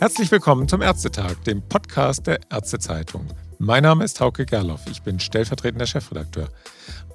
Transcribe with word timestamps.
Herzlich 0.00 0.30
willkommen 0.30 0.66
zum 0.66 0.80
Ärztetag, 0.80 1.44
dem 1.44 1.60
Podcast 1.60 2.26
der 2.26 2.40
Ärztezeitung. 2.50 3.26
Mein 3.58 3.82
Name 3.82 4.02
ist 4.02 4.18
Hauke 4.18 4.46
Gerloff, 4.46 4.80
ich 4.90 5.02
bin 5.02 5.20
stellvertretender 5.20 5.84
Chefredakteur. 5.84 6.48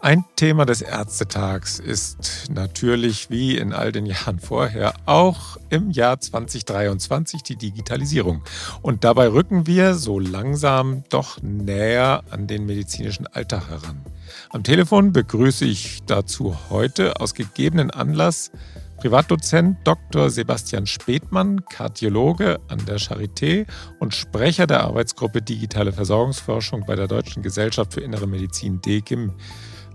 Ein 0.02 0.24
Thema 0.36 0.68
des 0.68 0.84
Ärztetags 0.84 1.80
ist 1.80 2.44
natürlich 2.52 3.32
wie 3.32 3.58
in 3.58 3.74
all 3.74 3.92
den 3.92 4.06
Jahren 4.06 4.38
vorher 4.40 4.94
auch 5.08 5.58
im 5.72 5.90
Jahr 5.90 6.20
2023 6.20 7.42
die 7.42 7.56
Digitalisierung. 7.56 8.44
Und 8.84 9.04
dabei 9.04 9.30
rücken 9.30 9.66
wir 9.66 9.96
so 9.96 10.20
langsam 10.20 11.04
doch 11.10 11.42
näher 11.42 12.24
an 12.30 12.46
den 12.46 12.68
medizinischen 12.68 13.26
Alltag 13.26 13.68
heran. 13.68 14.06
Am 14.52 14.62
Telefon 14.62 15.12
begrüße 15.12 15.66
ich 15.66 16.04
dazu 16.06 16.56
heute 16.70 17.20
aus 17.20 17.34
gegebenen 17.34 17.90
Anlass 17.90 18.52
Privatdozent 18.98 19.78
Dr. 19.84 20.30
Sebastian 20.30 20.88
Spätmann, 20.88 21.66
Kardiologe 21.66 22.60
an 22.70 22.86
der 22.86 22.98
Charité 22.98 23.68
und 24.00 24.16
Sprecher 24.16 24.68
der 24.68 24.84
Arbeitsgruppe 24.84 25.42
Digitale 25.42 25.92
Versorgungsforschung 25.92 26.86
bei 26.86 26.96
der 26.96 27.08
Deutschen 27.08 27.44
Gesellschaft 27.44 27.94
für 27.94 28.02
Innere 28.02 28.28
Medizin 28.28 28.82
DGIM 28.82 29.34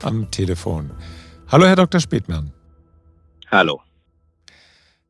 am 0.02 0.30
Telefon. 0.30 0.92
Hallo, 1.48 1.66
Herr 1.66 1.76
Dr. 1.76 2.00
Spätmann. 2.00 2.52
Hallo. 3.50 3.80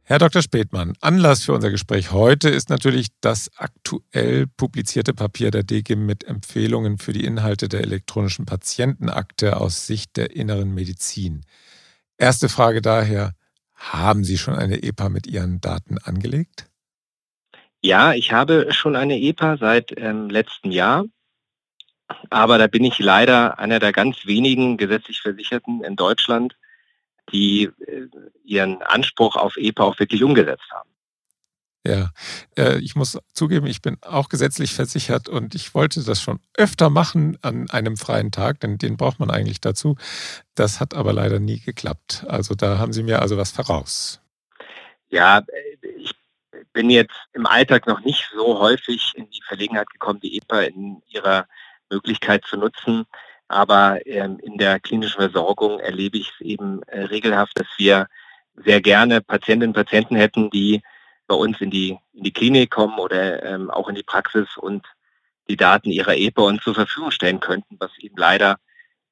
Herr 0.03 0.19
Dr. 0.19 0.43
Spätmann, 0.43 0.95
Anlass 1.01 1.45
für 1.45 1.53
unser 1.53 1.71
Gespräch 1.71 2.11
heute 2.11 2.49
ist 2.49 2.69
natürlich 2.69 3.09
das 3.21 3.49
aktuell 3.57 4.49
publizierte 4.49 5.15
Papier 5.15 5.53
der 5.53 5.63
DGIM 5.63 6.05
mit 6.05 6.25
Empfehlungen 6.25 6.99
für 6.99 7.13
die 7.13 7.25
Inhalte 7.25 7.69
der 7.69 7.83
elektronischen 7.83 8.45
Patientenakte 8.45 9.59
aus 9.59 9.87
Sicht 9.87 10.17
der 10.17 10.35
inneren 10.35 10.75
Medizin. 10.75 11.43
Erste 12.19 12.49
Frage 12.49 12.83
daher, 12.83 13.35
haben 13.81 14.25
Sie 14.25 14.39
schon 14.39 14.55
eine 14.55 14.83
EPA 14.83 15.09
mit 15.09 15.27
Ihren 15.27 15.61
Daten 15.61 15.99
angelegt? 15.99 16.67
Ja, 17.83 18.13
ich 18.13 18.31
habe 18.31 18.73
schon 18.73 18.95
eine 18.95 19.19
EPA 19.19 19.57
seit 19.57 19.99
ähm, 19.99 20.29
letztem 20.29 20.71
Jahr. 20.71 21.07
Aber 22.29 22.59
da 22.59 22.67
bin 22.67 22.85
ich 22.85 22.99
leider 22.99 23.59
einer 23.59 23.79
der 23.79 23.93
ganz 23.93 24.27
wenigen 24.27 24.77
gesetzlich 24.77 25.23
Versicherten 25.23 25.83
in 25.83 25.97
Deutschland, 25.97 26.57
die 27.33 27.71
äh, 27.87 28.09
ihren 28.45 28.83
Anspruch 28.83 29.37
auf 29.37 29.57
EPA 29.57 29.85
auch 29.85 29.99
wirklich 29.99 30.23
umgesetzt 30.23 30.71
haben. 30.73 30.90
Ja, 31.87 32.11
äh, 32.59 32.79
ich 32.79 32.95
muss 32.95 33.19
zugeben, 33.33 33.67
ich 33.67 33.81
bin 33.81 33.97
auch 34.03 34.29
gesetzlich 34.29 34.75
versichert 34.75 35.31
und 35.31 35.55
ich 35.55 35.75
wollte 35.75 36.05
das 36.05 36.21
schon 36.21 36.39
öfter 36.57 36.91
machen 36.91 37.39
an 37.41 37.71
einem 37.71 37.97
freien 37.97 38.31
Tag, 38.31 38.61
denn 38.61 38.77
den 38.77 38.99
braucht 38.99 39.19
man 39.19 39.31
eigentlich 39.31 39.63
dazu. 39.63 39.97
Das 40.55 40.79
hat 40.81 40.93
aber 40.93 41.15
leider 41.15 41.41
nie 41.41 41.59
geklappt. 41.59 42.25
Also 42.29 42.55
da 42.55 42.79
haben 42.79 42.93
Sie 42.93 43.03
mir 43.03 43.23
also 43.23 43.39
was 43.39 43.51
voraus. 43.51 44.21
Ja, 45.09 45.39
äh, 45.39 45.89
ich 45.97 46.13
bin 46.73 46.91
jetzt 46.91 47.17
im 47.33 47.47
Alltag 47.47 47.87
noch 47.87 48.01
nicht 48.01 48.29
so 48.35 48.61
häufig 48.61 49.13
in 49.15 49.31
die 49.31 49.43
Verlegenheit 49.47 49.89
gekommen, 49.89 50.21
die 50.21 50.37
EPA 50.37 50.61
in 50.63 51.03
ihrer 51.09 51.47
Möglichkeit 51.91 52.45
zu 52.45 52.59
nutzen. 52.59 53.07
Aber 53.49 54.07
ähm, 54.07 54.39
in 54.43 54.59
der 54.59 54.79
klinischen 54.81 55.19
Versorgung 55.21 55.81
erlebe 55.81 56.19
ich 56.19 56.31
es 56.31 56.41
eben 56.41 56.83
äh, 56.85 57.05
regelhaft, 57.05 57.59
dass 57.59 57.67
wir 57.79 58.07
sehr 58.55 58.81
gerne 58.81 59.21
Patientinnen 59.21 59.71
und 59.71 59.75
Patienten 59.75 60.15
hätten, 60.15 60.51
die 60.51 60.83
bei 61.31 61.37
uns 61.37 61.61
in 61.61 61.71
die, 61.71 61.97
in 62.13 62.25
die 62.25 62.33
Klinik 62.33 62.73
kommen 62.73 62.99
oder 62.99 63.45
ähm, 63.45 63.71
auch 63.71 63.89
in 63.89 63.95
die 63.95 64.03
Praxis 64.03 64.49
und 64.57 64.85
die 65.49 65.57
Daten 65.57 65.89
ihrer 65.91 66.17
EPA 66.17 66.43
uns 66.43 66.65
zur 66.65 66.75
Verfügung 66.75 67.13
stellen 67.13 67.39
könnten, 67.39 67.77
was 67.79 67.93
eben 68.01 68.17
leider 68.17 68.59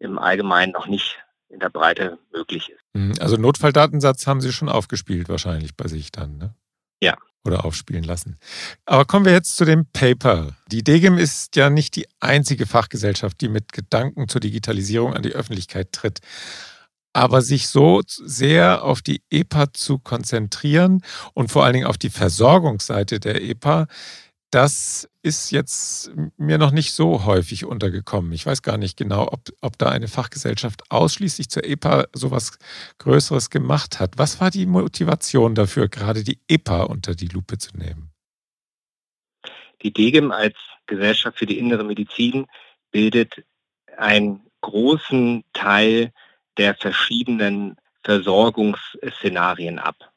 im 0.00 0.18
Allgemeinen 0.18 0.72
noch 0.72 0.88
nicht 0.88 1.16
in 1.48 1.60
der 1.60 1.70
Breite 1.70 2.18
möglich 2.32 2.70
ist. 2.70 2.80
Mhm. 2.92 3.14
Also 3.20 3.36
Notfalldatensatz 3.36 4.26
haben 4.26 4.40
Sie 4.40 4.52
schon 4.52 4.68
aufgespielt 4.68 5.28
wahrscheinlich 5.28 5.76
bei 5.76 5.86
sich 5.86 6.10
dann, 6.10 6.38
ne? 6.38 6.54
Ja. 7.00 7.16
Oder 7.44 7.64
aufspielen 7.64 8.02
lassen. 8.02 8.36
Aber 8.84 9.04
kommen 9.04 9.24
wir 9.24 9.32
jetzt 9.32 9.56
zu 9.56 9.64
dem 9.64 9.86
Paper. 9.86 10.56
Die 10.66 10.82
DGIM 10.82 11.18
ist 11.18 11.54
ja 11.54 11.70
nicht 11.70 11.94
die 11.94 12.08
einzige 12.18 12.66
Fachgesellschaft, 12.66 13.40
die 13.40 13.48
mit 13.48 13.72
Gedanken 13.72 14.28
zur 14.28 14.40
Digitalisierung 14.40 15.14
an 15.14 15.22
die 15.22 15.34
Öffentlichkeit 15.34 15.92
tritt. 15.92 16.18
Aber 17.12 17.42
sich 17.42 17.68
so 17.68 18.02
sehr 18.06 18.84
auf 18.84 19.02
die 19.02 19.22
EPA 19.30 19.72
zu 19.72 19.98
konzentrieren 19.98 21.02
und 21.34 21.50
vor 21.50 21.64
allen 21.64 21.74
Dingen 21.74 21.86
auf 21.86 21.98
die 21.98 22.10
Versorgungsseite 22.10 23.18
der 23.18 23.42
EPA, 23.42 23.86
das 24.50 25.10
ist 25.22 25.50
jetzt 25.50 26.10
mir 26.38 26.56
noch 26.56 26.70
nicht 26.70 26.92
so 26.92 27.26
häufig 27.26 27.66
untergekommen. 27.66 28.32
Ich 28.32 28.46
weiß 28.46 28.62
gar 28.62 28.78
nicht 28.78 28.96
genau, 28.96 29.28
ob, 29.30 29.40
ob 29.60 29.76
da 29.76 29.90
eine 29.90 30.08
Fachgesellschaft 30.08 30.90
ausschließlich 30.90 31.50
zur 31.50 31.64
EPA 31.64 32.06
sowas 32.14 32.58
Größeres 32.98 33.50
gemacht 33.50 34.00
hat. 34.00 34.16
Was 34.16 34.40
war 34.40 34.50
die 34.50 34.64
Motivation 34.64 35.54
dafür, 35.54 35.88
gerade 35.88 36.24
die 36.24 36.38
EPA 36.48 36.84
unter 36.84 37.14
die 37.14 37.28
Lupe 37.28 37.58
zu 37.58 37.76
nehmen? 37.76 38.10
Die 39.82 39.92
DGIM 39.92 40.32
als 40.32 40.56
Gesellschaft 40.86 41.38
für 41.38 41.46
die 41.46 41.58
innere 41.58 41.84
Medizin 41.84 42.46
bildet 42.90 43.44
einen 43.98 44.40
großen 44.62 45.44
Teil 45.52 46.04
der 46.04 46.12
verschiedenen 46.74 47.76
Versorgungsszenarien 48.02 49.78
ab. 49.78 50.12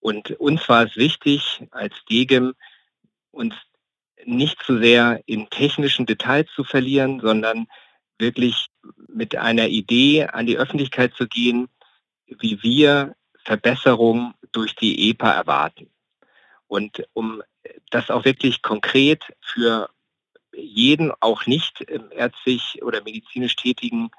Und 0.00 0.30
uns 0.32 0.68
war 0.68 0.84
es 0.84 0.96
wichtig, 0.96 1.62
als 1.70 1.94
DGEM 2.08 2.54
uns 3.30 3.54
nicht 4.24 4.62
zu 4.62 4.78
sehr 4.78 5.20
in 5.26 5.48
technischen 5.50 6.06
Details 6.06 6.48
zu 6.54 6.64
verlieren, 6.64 7.20
sondern 7.20 7.66
wirklich 8.18 8.66
mit 9.08 9.36
einer 9.36 9.68
Idee 9.68 10.26
an 10.26 10.46
die 10.46 10.58
Öffentlichkeit 10.58 11.14
zu 11.14 11.26
gehen, 11.26 11.68
wie 12.26 12.62
wir 12.62 13.14
Verbesserungen 13.44 14.34
durch 14.52 14.74
die 14.74 15.10
EPA 15.10 15.32
erwarten. 15.32 15.90
Und 16.66 17.06
um 17.12 17.42
das 17.90 18.10
auch 18.10 18.24
wirklich 18.24 18.62
konkret 18.62 19.24
für 19.40 19.90
jeden 20.52 21.12
auch 21.20 21.46
nicht 21.46 21.82
ärztlich 22.10 22.82
oder 22.82 23.02
medizinisch 23.02 23.56
tätigen 23.56 24.10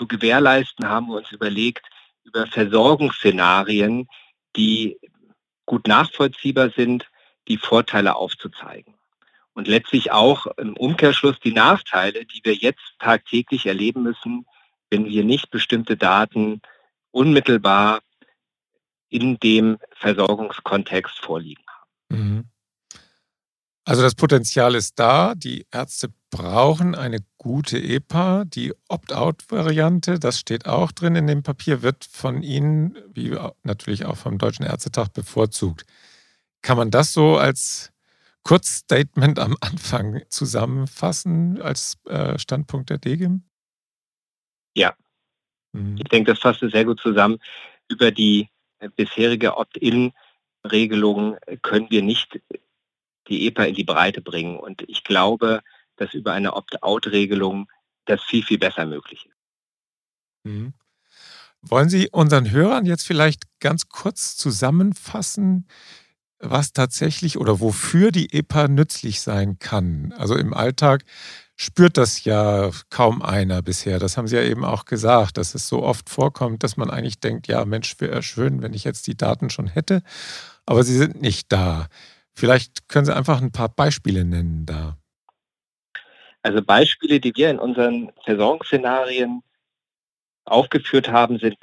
zu 0.00 0.08
gewährleisten, 0.08 0.88
haben 0.88 1.08
wir 1.08 1.18
uns 1.18 1.30
überlegt, 1.30 1.86
über 2.24 2.46
Versorgungsszenarien, 2.46 4.08
die 4.56 4.98
gut 5.66 5.86
nachvollziehbar 5.86 6.70
sind, 6.70 7.10
die 7.48 7.58
Vorteile 7.58 8.16
aufzuzeigen. 8.16 8.94
Und 9.52 9.68
letztlich 9.68 10.10
auch 10.10 10.46
im 10.56 10.74
Umkehrschluss 10.74 11.38
die 11.40 11.52
Nachteile, 11.52 12.24
die 12.24 12.40
wir 12.44 12.54
jetzt 12.54 12.94
tagtäglich 12.98 13.66
erleben 13.66 14.02
müssen, 14.02 14.46
wenn 14.88 15.04
wir 15.04 15.22
nicht 15.22 15.50
bestimmte 15.50 15.98
Daten 15.98 16.62
unmittelbar 17.10 18.00
in 19.10 19.38
dem 19.38 19.78
Versorgungskontext 19.96 21.18
vorliegen 21.18 21.64
haben. 21.68 22.22
Mhm. 22.22 22.44
Also 23.84 24.02
das 24.02 24.14
Potenzial 24.14 24.74
ist 24.76 24.98
da. 24.98 25.34
Die 25.34 25.66
Ärzte 25.70 26.08
brauchen 26.30 26.94
eine 26.94 27.18
gute 27.40 27.78
EPA. 27.78 28.44
Die 28.44 28.74
Opt-out-Variante, 28.88 30.18
das 30.18 30.38
steht 30.38 30.66
auch 30.66 30.92
drin 30.92 31.16
in 31.16 31.26
dem 31.26 31.42
Papier, 31.42 31.82
wird 31.82 32.04
von 32.04 32.42
Ihnen, 32.42 32.98
wie 33.14 33.34
natürlich 33.62 34.04
auch 34.04 34.18
vom 34.18 34.36
Deutschen 34.36 34.66
Ärztetag, 34.66 35.08
bevorzugt. 35.14 35.86
Kann 36.60 36.76
man 36.76 36.90
das 36.90 37.14
so 37.14 37.38
als 37.38 37.92
Kurzstatement 38.42 39.38
am 39.38 39.56
Anfang 39.62 40.20
zusammenfassen 40.28 41.62
als 41.62 41.96
äh, 42.04 42.38
Standpunkt 42.38 42.90
der 42.90 42.98
DGIM? 42.98 43.42
Ja, 44.76 44.94
mhm. 45.72 45.96
ich 45.96 46.04
denke, 46.04 46.32
das 46.32 46.40
fasst 46.40 46.60
sehr 46.60 46.84
gut 46.84 47.00
zusammen. 47.00 47.38
Über 47.88 48.10
die 48.10 48.50
äh, 48.80 48.90
bisherige 48.94 49.56
Opt-in-Regelung 49.56 51.38
können 51.62 51.90
wir 51.90 52.02
nicht 52.02 52.38
die 53.28 53.46
EPA 53.46 53.64
in 53.64 53.74
die 53.76 53.84
Breite 53.84 54.20
bringen. 54.20 54.58
Und 54.58 54.82
ich 54.82 55.04
glaube, 55.04 55.62
dass 56.00 56.14
über 56.14 56.32
eine 56.32 56.54
Opt-out-Regelung 56.54 57.70
das 58.06 58.22
viel, 58.22 58.42
viel 58.42 58.58
besser 58.58 58.86
möglich 58.86 59.26
ist. 59.26 59.36
Mhm. 60.44 60.72
Wollen 61.62 61.90
Sie 61.90 62.08
unseren 62.10 62.50
Hörern 62.50 62.86
jetzt 62.86 63.06
vielleicht 63.06 63.42
ganz 63.60 63.88
kurz 63.88 64.36
zusammenfassen, 64.36 65.68
was 66.38 66.72
tatsächlich 66.72 67.36
oder 67.36 67.60
wofür 67.60 68.12
die 68.12 68.32
EPA 68.32 68.68
nützlich 68.68 69.20
sein 69.20 69.58
kann? 69.58 70.14
Also 70.16 70.36
im 70.36 70.54
Alltag 70.54 71.04
spürt 71.54 71.98
das 71.98 72.24
ja 72.24 72.70
kaum 72.88 73.20
einer 73.20 73.60
bisher. 73.60 73.98
Das 73.98 74.16
haben 74.16 74.26
Sie 74.26 74.36
ja 74.36 74.42
eben 74.42 74.64
auch 74.64 74.86
gesagt, 74.86 75.36
dass 75.36 75.54
es 75.54 75.68
so 75.68 75.82
oft 75.82 76.08
vorkommt, 76.08 76.62
dass 76.62 76.78
man 76.78 76.88
eigentlich 76.88 77.20
denkt, 77.20 77.46
ja 77.46 77.66
Mensch, 77.66 77.94
wäre 77.98 78.22
schön, 78.22 78.62
wenn 78.62 78.72
ich 78.72 78.84
jetzt 78.84 79.06
die 79.06 79.16
Daten 79.18 79.50
schon 79.50 79.66
hätte, 79.66 80.02
aber 80.64 80.82
sie 80.82 80.96
sind 80.96 81.20
nicht 81.20 81.52
da. 81.52 81.88
Vielleicht 82.32 82.88
können 82.88 83.04
Sie 83.04 83.14
einfach 83.14 83.42
ein 83.42 83.52
paar 83.52 83.68
Beispiele 83.68 84.24
nennen 84.24 84.64
da. 84.64 84.96
Also 86.42 86.62
Beispiele, 86.62 87.20
die 87.20 87.34
wir 87.36 87.50
in 87.50 87.58
unseren 87.58 88.12
Versorgungsszenarien 88.24 89.42
aufgeführt 90.44 91.08
haben, 91.08 91.38
sind 91.38 91.58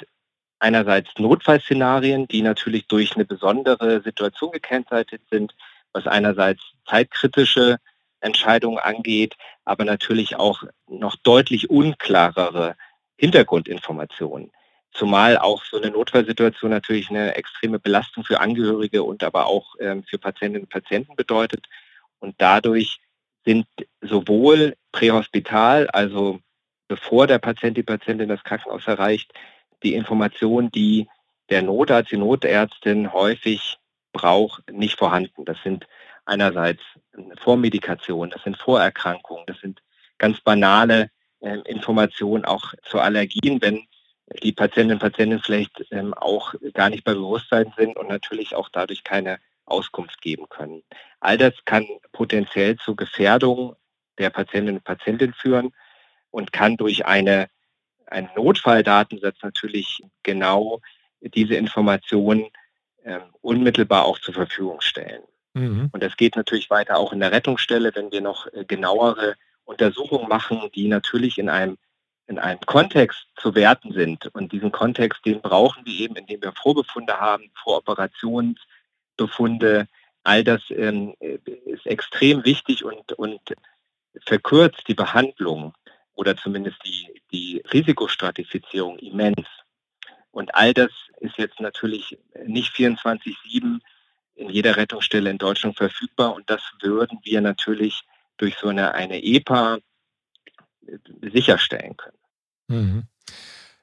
einerseits 0.59 1.09
Notfallszenarien, 1.17 2.27
die 2.27 2.41
natürlich 2.41 2.87
durch 2.87 3.15
eine 3.15 3.25
besondere 3.25 4.01
Situation 4.01 4.51
gekennzeichnet 4.51 5.21
sind, 5.29 5.55
was 5.93 6.07
einerseits 6.07 6.61
zeitkritische 6.87 7.77
Entscheidungen 8.19 8.79
angeht, 8.79 9.35
aber 9.65 9.85
natürlich 9.85 10.35
auch 10.35 10.63
noch 10.87 11.15
deutlich 11.17 11.69
unklarere 11.69 12.75
Hintergrundinformationen. 13.17 14.51
zumal 14.91 15.37
auch 15.37 15.63
so 15.63 15.77
eine 15.77 15.91
Notfallsituation 15.91 16.71
natürlich 16.71 17.09
eine 17.11 17.35
extreme 17.35 17.77
Belastung 17.77 18.23
für 18.23 18.39
Angehörige 18.39 19.03
und 19.03 19.23
aber 19.23 19.45
auch 19.45 19.75
ähm, 19.79 20.03
für 20.03 20.17
Patientinnen 20.17 20.63
und 20.63 20.71
Patienten 20.71 21.15
bedeutet. 21.15 21.67
Und 22.19 22.35
dadurch 22.39 22.99
sind 23.47 23.65
sowohl 24.01 24.75
prähospital, 24.91 25.87
also 25.91 26.39
bevor 26.89 27.27
der 27.27 27.39
Patient, 27.39 27.77
die 27.77 27.83
Patientin 27.83 28.27
das 28.27 28.43
Krankenhaus 28.43 28.85
erreicht, 28.87 29.31
die 29.83 29.93
Informationen, 29.93 30.69
die 30.69 31.07
der 31.49 31.61
Notarzt, 31.61 32.11
die 32.11 32.17
Notärztin 32.17 33.13
häufig 33.13 33.77
braucht, 34.11 34.69
nicht 34.69 34.97
vorhanden. 34.97 35.45
Das 35.45 35.57
sind 35.63 35.87
einerseits 36.25 36.81
Vormedikationen, 37.39 38.31
das 38.31 38.43
sind 38.43 38.57
Vorerkrankungen, 38.57 39.45
das 39.47 39.59
sind 39.61 39.81
ganz 40.17 40.41
banale 40.41 41.09
äh, 41.39 41.59
Informationen 41.59 42.43
auch 42.43 42.73
zu 42.83 42.99
Allergien, 42.99 43.61
wenn 43.61 43.87
die 44.43 44.51
Patientinnen 44.51 44.95
und 44.95 44.99
Patienten 44.99 45.39
vielleicht 45.39 45.85
ähm, 45.91 46.13
auch 46.13 46.53
gar 46.73 46.89
nicht 46.89 47.05
bei 47.05 47.13
Bewusstsein 47.13 47.73
sind 47.77 47.95
und 47.95 48.09
natürlich 48.09 48.55
auch 48.55 48.67
dadurch 48.67 49.05
keine 49.05 49.39
Auskunft 49.67 50.21
geben 50.21 50.47
können. 50.49 50.83
All 51.19 51.37
das 51.37 51.53
kann 51.65 51.85
potenziell 52.11 52.77
zu 52.77 52.95
Gefährdung 52.95 53.75
der 54.17 54.29
Patientinnen 54.29 54.77
und 54.77 54.83
Patienten 54.83 55.33
führen 55.33 55.73
und 56.31 56.51
kann 56.51 56.77
durch 56.77 57.05
eine, 57.05 57.49
einen 58.07 58.29
Notfalldatensatz 58.35 59.37
natürlich 59.43 60.01
genau 60.23 60.81
diese 61.21 61.55
Informationen 61.55 62.47
äh, 63.03 63.19
unmittelbar 63.41 64.05
auch 64.05 64.19
zur 64.19 64.33
Verfügung 64.33 64.81
stellen. 64.81 65.23
Mhm. 65.53 65.89
Und 65.91 66.03
das 66.03 66.17
geht 66.17 66.35
natürlich 66.35 66.69
weiter 66.69 66.97
auch 66.97 67.13
in 67.13 67.19
der 67.19 67.31
Rettungsstelle, 67.31 67.91
wenn 67.95 68.11
wir 68.11 68.21
noch 68.21 68.47
äh, 68.53 68.65
genauere 68.65 69.35
Untersuchungen 69.65 70.27
machen, 70.29 70.69
die 70.75 70.87
natürlich 70.87 71.37
in 71.37 71.49
einem 71.49 71.77
in 72.27 72.39
einem 72.39 72.59
Kontext 72.59 73.25
zu 73.37 73.55
werten 73.55 73.93
sind. 73.93 74.27
Und 74.35 74.51
diesen 74.51 74.71
Kontext, 74.71 75.25
den 75.25 75.41
brauchen 75.41 75.85
wir 75.85 75.93
eben, 75.93 76.17
indem 76.17 76.41
wir 76.41 76.51
Vorbefunde 76.51 77.17
haben, 77.19 77.49
Voroperationsbefunde. 79.17 79.87
All 80.23 80.43
das 80.43 80.61
ähm, 80.69 81.15
ist 81.19 81.85
extrem 81.85 82.43
wichtig 82.43 82.83
und, 82.83 83.13
und 83.13 83.39
verkürzt 84.25 84.83
die 84.87 84.93
Behandlung 84.93 85.73
oder 86.15 86.35
zumindest 86.35 86.77
die, 86.85 87.21
die 87.31 87.63
Risikostratifizierung 87.71 88.97
immens. 88.99 89.47
Und 90.31 90.53
all 90.53 90.73
das 90.73 90.91
ist 91.19 91.37
jetzt 91.37 91.59
natürlich 91.59 92.17
nicht 92.45 92.73
24-7 92.73 93.79
in 94.35 94.49
jeder 94.49 94.75
Rettungsstelle 94.75 95.29
in 95.29 95.37
Deutschland 95.37 95.77
verfügbar. 95.77 96.35
Und 96.35 96.49
das 96.49 96.61
würden 96.81 97.19
wir 97.23 97.41
natürlich 97.41 98.01
durch 98.37 98.55
so 98.57 98.67
eine, 98.67 98.93
eine 98.93 99.23
EPA 99.23 99.79
sicherstellen 101.21 101.95
können. 101.97 102.17
Mhm. 102.67 103.03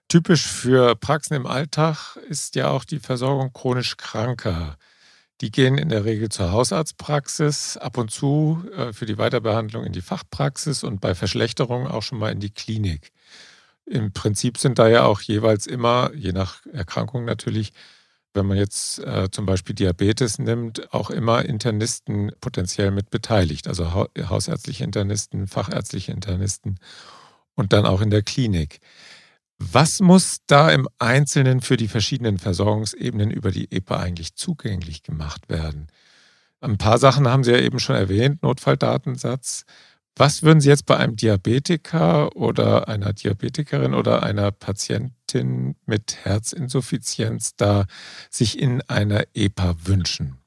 Typisch 0.09 0.47
für 0.47 0.95
Praxen 0.95 1.35
im 1.35 1.47
Alltag 1.47 2.17
ist 2.29 2.55
ja 2.55 2.69
auch 2.69 2.85
die 2.85 3.01
Versorgung 3.01 3.53
chronisch 3.53 3.97
Kranker. 3.97 4.77
Die 5.41 5.51
gehen 5.51 5.79
in 5.79 5.89
der 5.89 6.05
Regel 6.05 6.29
zur 6.29 6.53
Hausarztpraxis, 6.53 7.77
ab 7.77 7.99
und 7.99 8.11
zu 8.11 8.65
äh, 8.77 8.93
für 8.93 9.07
die 9.07 9.19
Weiterbehandlung 9.19 9.85
in 9.85 9.93
die 9.93 10.03
Fachpraxis 10.03 10.85
und 10.85 11.01
bei 11.01 11.15
Verschlechterungen 11.15 11.89
auch 11.89 12.03
schon 12.03 12.19
mal 12.19 12.31
in 12.31 12.41
die 12.41 12.51
Klinik. 12.51 13.11
Im 13.87 14.13
Prinzip 14.13 14.59
sind 14.59 14.79
da 14.79 14.89
ja 14.89 15.05
auch 15.05 15.21
jeweils 15.21 15.67
immer, 15.67 16.13
je 16.15 16.33
nach 16.33 16.65
Erkrankung 16.73 17.25
natürlich, 17.25 17.73
wenn 18.33 18.47
man 18.47 18.57
jetzt 18.57 18.99
äh, 19.01 19.29
zum 19.31 19.47
Beispiel 19.47 19.75
Diabetes 19.75 20.39
nimmt, 20.39 20.93
auch 20.93 21.11
immer 21.11 21.45
Internisten 21.45 22.33
potenziell 22.41 22.91
mit 22.91 23.11
beteiligt, 23.11 23.69
also 23.69 23.93
ha 23.93 24.09
hausärztliche 24.29 24.85
Internisten, 24.85 25.47
fachärztliche 25.47 26.13
Internisten 26.13 26.79
und 27.55 27.73
dann 27.73 27.87
auch 27.87 28.01
in 28.01 28.11
der 28.11 28.23
Klinik. 28.23 28.81
Was 29.59 30.01
muss 30.01 30.39
da 30.47 30.71
im 30.71 30.89
Einzelnen 30.99 31.61
für 31.61 31.77
die 31.77 31.89
verschiedenen 31.89 32.39
Versorgungsebenen 32.39 33.31
über 33.31 33.51
die 33.51 33.71
EPA 33.71 34.01
eigentlich 34.01 34.35
zugänglich 34.35 35.03
gemacht 35.03 35.49
werden? 35.49 35.89
Ein 36.61 36.79
paar 36.79 36.99
Sachen 36.99 37.29
haben 37.29 37.45
Sie 37.45 37.53
ja 37.53 37.59
eben 37.59 37.79
schon 37.79 37.97
erwähnt, 37.97 38.43
Notfalldatensatz. 38.43 39.65
Was 40.17 40.43
würden 40.43 40.61
Sie 40.61 40.69
jetzt 40.69 40.87
bei 40.87 40.97
einem 40.97 41.17
Diabetiker 41.17 42.35
oder 42.37 42.89
einer 42.89 43.13
Diabetikerin 43.13 43.95
oder 43.95 44.23
einer 44.23 44.51
Patientin 44.53 45.77
mit 45.87 46.25
Herzinsuffizienz 46.25 47.57
da 47.57 47.87
sich 48.31 48.59
in 48.59 48.81
einer 48.83 49.25
EPA 49.35 49.75
wünschen? 49.85 50.44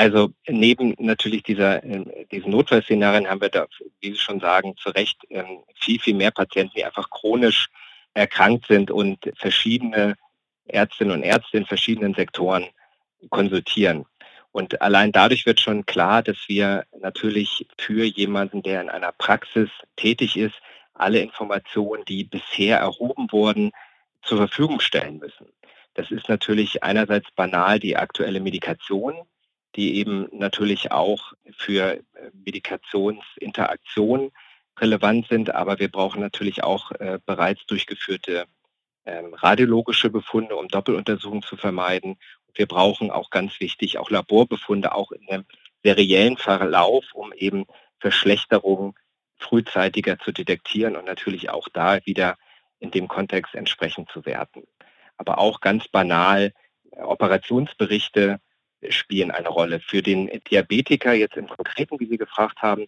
Also 0.00 0.30
neben 0.48 0.94
natürlich 0.98 1.42
dieser, 1.42 1.84
äh, 1.84 2.24
diesen 2.32 2.52
Notfallszenarien 2.52 3.28
haben 3.28 3.42
wir 3.42 3.50
da, 3.50 3.66
wie 4.00 4.12
Sie 4.12 4.16
schon 4.16 4.40
sagen, 4.40 4.74
zu 4.78 4.88
Recht 4.88 5.18
ähm, 5.28 5.62
viel, 5.78 6.00
viel 6.00 6.14
mehr 6.14 6.30
Patienten, 6.30 6.72
die 6.74 6.86
einfach 6.86 7.10
chronisch 7.10 7.68
erkrankt 8.14 8.66
sind 8.66 8.90
und 8.90 9.30
verschiedene 9.36 10.16
Ärztinnen 10.64 11.12
und 11.12 11.22
Ärzte 11.22 11.58
in 11.58 11.66
verschiedenen 11.66 12.14
Sektoren 12.14 12.64
konsultieren. 13.28 14.06
Und 14.52 14.80
allein 14.80 15.12
dadurch 15.12 15.44
wird 15.44 15.60
schon 15.60 15.84
klar, 15.84 16.22
dass 16.22 16.38
wir 16.46 16.86
natürlich 16.98 17.66
für 17.76 18.04
jemanden, 18.04 18.62
der 18.62 18.80
in 18.80 18.88
einer 18.88 19.12
Praxis 19.12 19.68
tätig 19.96 20.38
ist, 20.38 20.54
alle 20.94 21.18
Informationen, 21.18 22.06
die 22.06 22.24
bisher 22.24 22.78
erhoben 22.78 23.30
wurden, 23.30 23.70
zur 24.22 24.38
Verfügung 24.38 24.80
stellen 24.80 25.18
müssen. 25.18 25.52
Das 25.92 26.10
ist 26.10 26.30
natürlich 26.30 26.82
einerseits 26.82 27.30
banal 27.32 27.78
die 27.78 27.98
aktuelle 27.98 28.40
Medikation, 28.40 29.26
die 29.76 29.96
eben 29.96 30.28
natürlich 30.32 30.92
auch 30.92 31.32
für 31.56 31.94
äh, 31.94 32.02
Medikationsinteraktion 32.32 34.32
relevant 34.78 35.28
sind, 35.28 35.54
aber 35.54 35.78
wir 35.78 35.90
brauchen 35.90 36.20
natürlich 36.20 36.64
auch 36.64 36.90
äh, 36.92 37.18
bereits 37.24 37.64
durchgeführte 37.66 38.46
ähm, 39.04 39.34
radiologische 39.34 40.10
Befunde, 40.10 40.56
um 40.56 40.68
Doppeluntersuchungen 40.68 41.42
zu 41.42 41.56
vermeiden. 41.56 42.18
Und 42.46 42.58
wir 42.58 42.66
brauchen 42.66 43.10
auch 43.10 43.30
ganz 43.30 43.60
wichtig 43.60 43.98
auch 43.98 44.10
Laborbefunde, 44.10 44.94
auch 44.94 45.12
in 45.12 45.28
einem 45.28 45.44
seriellen 45.82 46.36
Verlauf, 46.36 47.04
um 47.12 47.32
eben 47.32 47.66
Verschlechterungen 47.98 48.94
frühzeitiger 49.38 50.18
zu 50.18 50.32
detektieren 50.32 50.96
und 50.96 51.06
natürlich 51.06 51.50
auch 51.50 51.68
da 51.72 52.04
wieder 52.04 52.36
in 52.78 52.90
dem 52.90 53.08
Kontext 53.08 53.54
entsprechend 53.54 54.10
zu 54.10 54.26
werten. 54.26 54.64
Aber 55.16 55.38
auch 55.38 55.60
ganz 55.60 55.88
banal 55.88 56.52
äh, 56.92 57.00
Operationsberichte 57.00 58.40
spielen 58.88 59.30
eine 59.30 59.48
Rolle. 59.48 59.80
Für 59.80 60.02
den 60.02 60.30
Diabetiker 60.50 61.12
jetzt 61.12 61.36
im 61.36 61.48
Konkreten, 61.48 62.00
wie 62.00 62.06
Sie 62.06 62.18
gefragt 62.18 62.62
haben, 62.62 62.86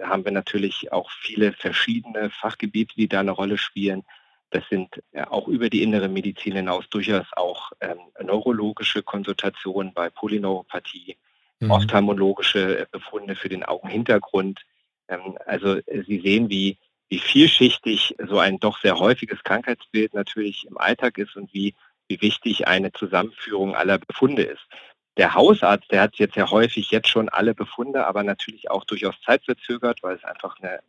haben 0.00 0.24
wir 0.24 0.32
natürlich 0.32 0.92
auch 0.92 1.10
viele 1.10 1.52
verschiedene 1.52 2.30
Fachgebiete, 2.30 2.94
die 2.96 3.08
da 3.08 3.20
eine 3.20 3.32
Rolle 3.32 3.58
spielen. 3.58 4.04
Das 4.50 4.64
sind 4.68 5.02
auch 5.30 5.48
über 5.48 5.70
die 5.70 5.82
innere 5.82 6.08
Medizin 6.08 6.54
hinaus 6.54 6.88
durchaus 6.90 7.26
auch 7.32 7.72
ähm, 7.80 7.98
neurologische 8.22 9.02
Konsultationen 9.02 9.94
bei 9.94 10.10
Polyneuropathie, 10.10 11.16
mhm. 11.60 11.70
ophthalmologische 11.70 12.86
Befunde 12.90 13.34
für 13.34 13.48
den 13.48 13.64
Augenhintergrund. 13.64 14.60
Ähm, 15.08 15.38
also 15.46 15.76
äh, 15.76 16.04
Sie 16.06 16.20
sehen, 16.20 16.50
wie, 16.50 16.78
wie 17.08 17.18
vielschichtig 17.18 18.14
so 18.28 18.38
ein 18.38 18.58
doch 18.58 18.78
sehr 18.80 18.98
häufiges 18.98 19.42
Krankheitsbild 19.42 20.12
natürlich 20.12 20.66
im 20.66 20.76
Alltag 20.76 21.16
ist 21.16 21.34
und 21.34 21.52
wie, 21.54 21.74
wie 22.08 22.20
wichtig 22.20 22.68
eine 22.68 22.92
Zusammenführung 22.92 23.74
aller 23.74 23.98
Befunde 23.98 24.42
ist. 24.42 24.66
Der 25.16 25.34
Hausarzt, 25.34 25.90
der 25.90 26.00
hat 26.00 26.16
jetzt 26.16 26.36
ja 26.36 26.50
häufig 26.50 26.90
jetzt 26.90 27.08
schon 27.08 27.28
alle 27.28 27.54
Befunde, 27.54 28.06
aber 28.06 28.22
natürlich 28.22 28.70
auch 28.70 28.84
durchaus 28.84 29.14
zeitverzögert, 29.24 30.02
weil 30.02 30.16
es 30.16 30.24
einfach 30.24 30.58
eine 30.60 30.80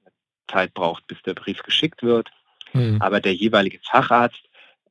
Zeit 0.49 0.73
braucht, 0.73 1.07
bis 1.07 1.21
der 1.23 1.33
Brief 1.33 1.61
geschickt 1.63 2.03
wird. 2.03 2.29
Mhm. 2.71 3.01
Aber 3.01 3.19
der 3.19 3.33
jeweilige 3.33 3.79
Facharzt 3.83 4.41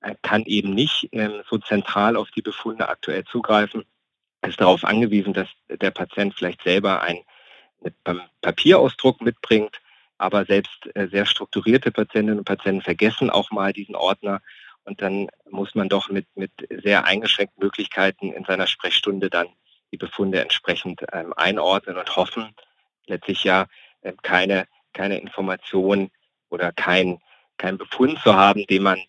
äh, 0.00 0.14
kann 0.22 0.44
eben 0.44 0.74
nicht 0.74 1.08
ähm, 1.12 1.42
so 1.48 1.58
zentral 1.58 2.16
auf 2.16 2.30
die 2.30 2.42
Befunde 2.42 2.88
aktuell 2.88 3.24
zugreifen. 3.24 3.84
Er 4.42 4.50
ist 4.50 4.60
darauf 4.60 4.84
angewiesen, 4.84 5.32
dass 5.32 5.48
der 5.68 5.92
Patient 5.92 6.34
vielleicht 6.34 6.62
selber 6.62 7.00
einen 7.00 7.20
Papierausdruck 8.40 9.20
mitbringt. 9.22 9.80
Aber 10.18 10.44
selbst 10.44 10.88
äh, 10.94 11.08
sehr 11.08 11.26
strukturierte 11.26 11.90
Patientinnen 11.90 12.38
und 12.38 12.44
Patienten 12.44 12.82
vergessen 12.82 13.30
auch 13.30 13.50
mal 13.50 13.72
diesen 13.72 13.96
Ordner 13.96 14.40
und 14.84 15.00
dann 15.02 15.28
muss 15.48 15.74
man 15.74 15.88
doch 15.88 16.08
mit, 16.10 16.26
mit 16.34 16.52
sehr 16.82 17.04
eingeschränkten 17.04 17.62
Möglichkeiten 17.62 18.32
in 18.32 18.44
seiner 18.44 18.66
Sprechstunde 18.66 19.30
dann 19.30 19.48
die 19.92 19.96
Befunde 19.96 20.40
entsprechend 20.40 21.02
ähm, 21.12 21.32
einordnen 21.36 21.96
und 21.96 22.16
hoffen, 22.16 22.54
letztlich 23.06 23.44
ja 23.44 23.66
äh, 24.00 24.12
keine, 24.22 24.66
keine 24.92 25.18
Information 25.18 26.10
oder 26.48 26.72
kein, 26.72 27.20
kein 27.58 27.78
Befund 27.78 28.18
zu 28.20 28.34
haben, 28.34 28.66
den 28.66 28.82
man 28.82 29.00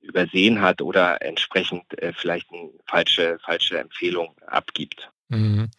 übersehen 0.00 0.60
hat 0.60 0.82
oder 0.82 1.20
entsprechend 1.22 1.84
äh, 2.00 2.12
vielleicht 2.12 2.52
eine 2.52 2.70
falsche, 2.86 3.38
falsche 3.44 3.78
Empfehlung 3.78 4.36
abgibt. 4.46 5.10
Mhm. 5.28 5.70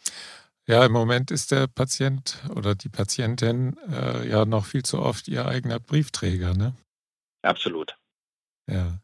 Ja, 0.66 0.86
im 0.86 0.92
Moment 0.92 1.32
ist 1.32 1.52
der 1.52 1.68
Patient 1.68 2.44
oder 2.54 2.76
die 2.76 2.90
Patientin 2.90 3.78
äh, 3.90 4.28
ja 4.28 4.44
noch 4.44 4.66
viel 4.66 4.84
zu 4.84 5.00
oft 5.00 5.30
ihr 5.30 5.46
eigener 5.46 5.80
Briefträger, 5.80 6.54
ne? 6.54 6.74
Absolut. 7.42 7.97
Ja. 8.70 9.00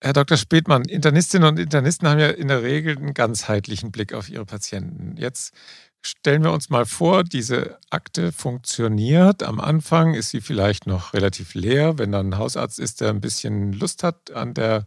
Herr 0.00 0.12
Dr. 0.12 0.36
Spätmann, 0.36 0.84
Internistinnen 0.84 1.48
und 1.48 1.58
Internisten 1.58 2.08
haben 2.08 2.20
ja 2.20 2.28
in 2.28 2.48
der 2.48 2.62
Regel 2.62 2.96
einen 2.96 3.14
ganzheitlichen 3.14 3.90
Blick 3.90 4.12
auf 4.12 4.28
ihre 4.28 4.46
Patienten. 4.46 5.16
Jetzt 5.16 5.52
stellen 6.02 6.44
wir 6.44 6.52
uns 6.52 6.70
mal 6.70 6.86
vor, 6.86 7.24
diese 7.24 7.78
Akte 7.90 8.30
funktioniert. 8.30 9.42
Am 9.42 9.58
Anfang 9.58 10.14
ist 10.14 10.30
sie 10.30 10.40
vielleicht 10.40 10.86
noch 10.86 11.14
relativ 11.14 11.54
leer. 11.54 11.98
Wenn 11.98 12.12
dann 12.12 12.30
ein 12.30 12.38
Hausarzt 12.38 12.78
ist, 12.78 13.00
der 13.00 13.10
ein 13.10 13.20
bisschen 13.20 13.72
Lust 13.72 14.04
hat 14.04 14.30
an 14.30 14.54
der, 14.54 14.86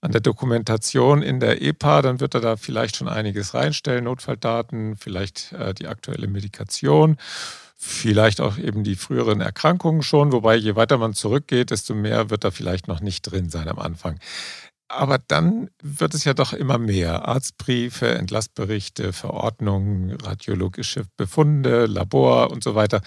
an 0.00 0.12
der 0.12 0.22
Dokumentation 0.22 1.20
in 1.20 1.38
der 1.38 1.60
EPA, 1.60 2.00
dann 2.00 2.20
wird 2.20 2.34
er 2.34 2.40
da 2.40 2.56
vielleicht 2.56 2.96
schon 2.96 3.08
einiges 3.08 3.52
reinstellen, 3.52 4.04
Notfalldaten, 4.04 4.96
vielleicht 4.96 5.52
äh, 5.52 5.74
die 5.74 5.86
aktuelle 5.86 6.28
Medikation 6.28 7.18
vielleicht 7.76 8.40
auch 8.40 8.58
eben 8.58 8.84
die 8.84 8.96
früheren 8.96 9.40
Erkrankungen 9.40 10.02
schon, 10.02 10.32
wobei 10.32 10.56
je 10.56 10.76
weiter 10.76 10.98
man 10.98 11.14
zurückgeht, 11.14 11.70
desto 11.70 11.94
mehr 11.94 12.30
wird 12.30 12.44
da 12.44 12.50
vielleicht 12.50 12.88
noch 12.88 13.00
nicht 13.00 13.22
drin 13.22 13.50
sein 13.50 13.68
am 13.68 13.78
Anfang. 13.78 14.18
Aber 14.88 15.18
dann 15.18 15.68
wird 15.82 16.14
es 16.14 16.24
ja 16.24 16.32
doch 16.32 16.52
immer 16.52 16.78
mehr. 16.78 17.26
Arztbriefe, 17.26 18.14
Entlastberichte, 18.14 19.12
Verordnungen, 19.12 20.12
radiologische 20.12 21.04
Befunde, 21.16 21.86
Labor 21.86 22.50
und 22.50 22.62
so 22.62 22.74
weiter. 22.74 23.02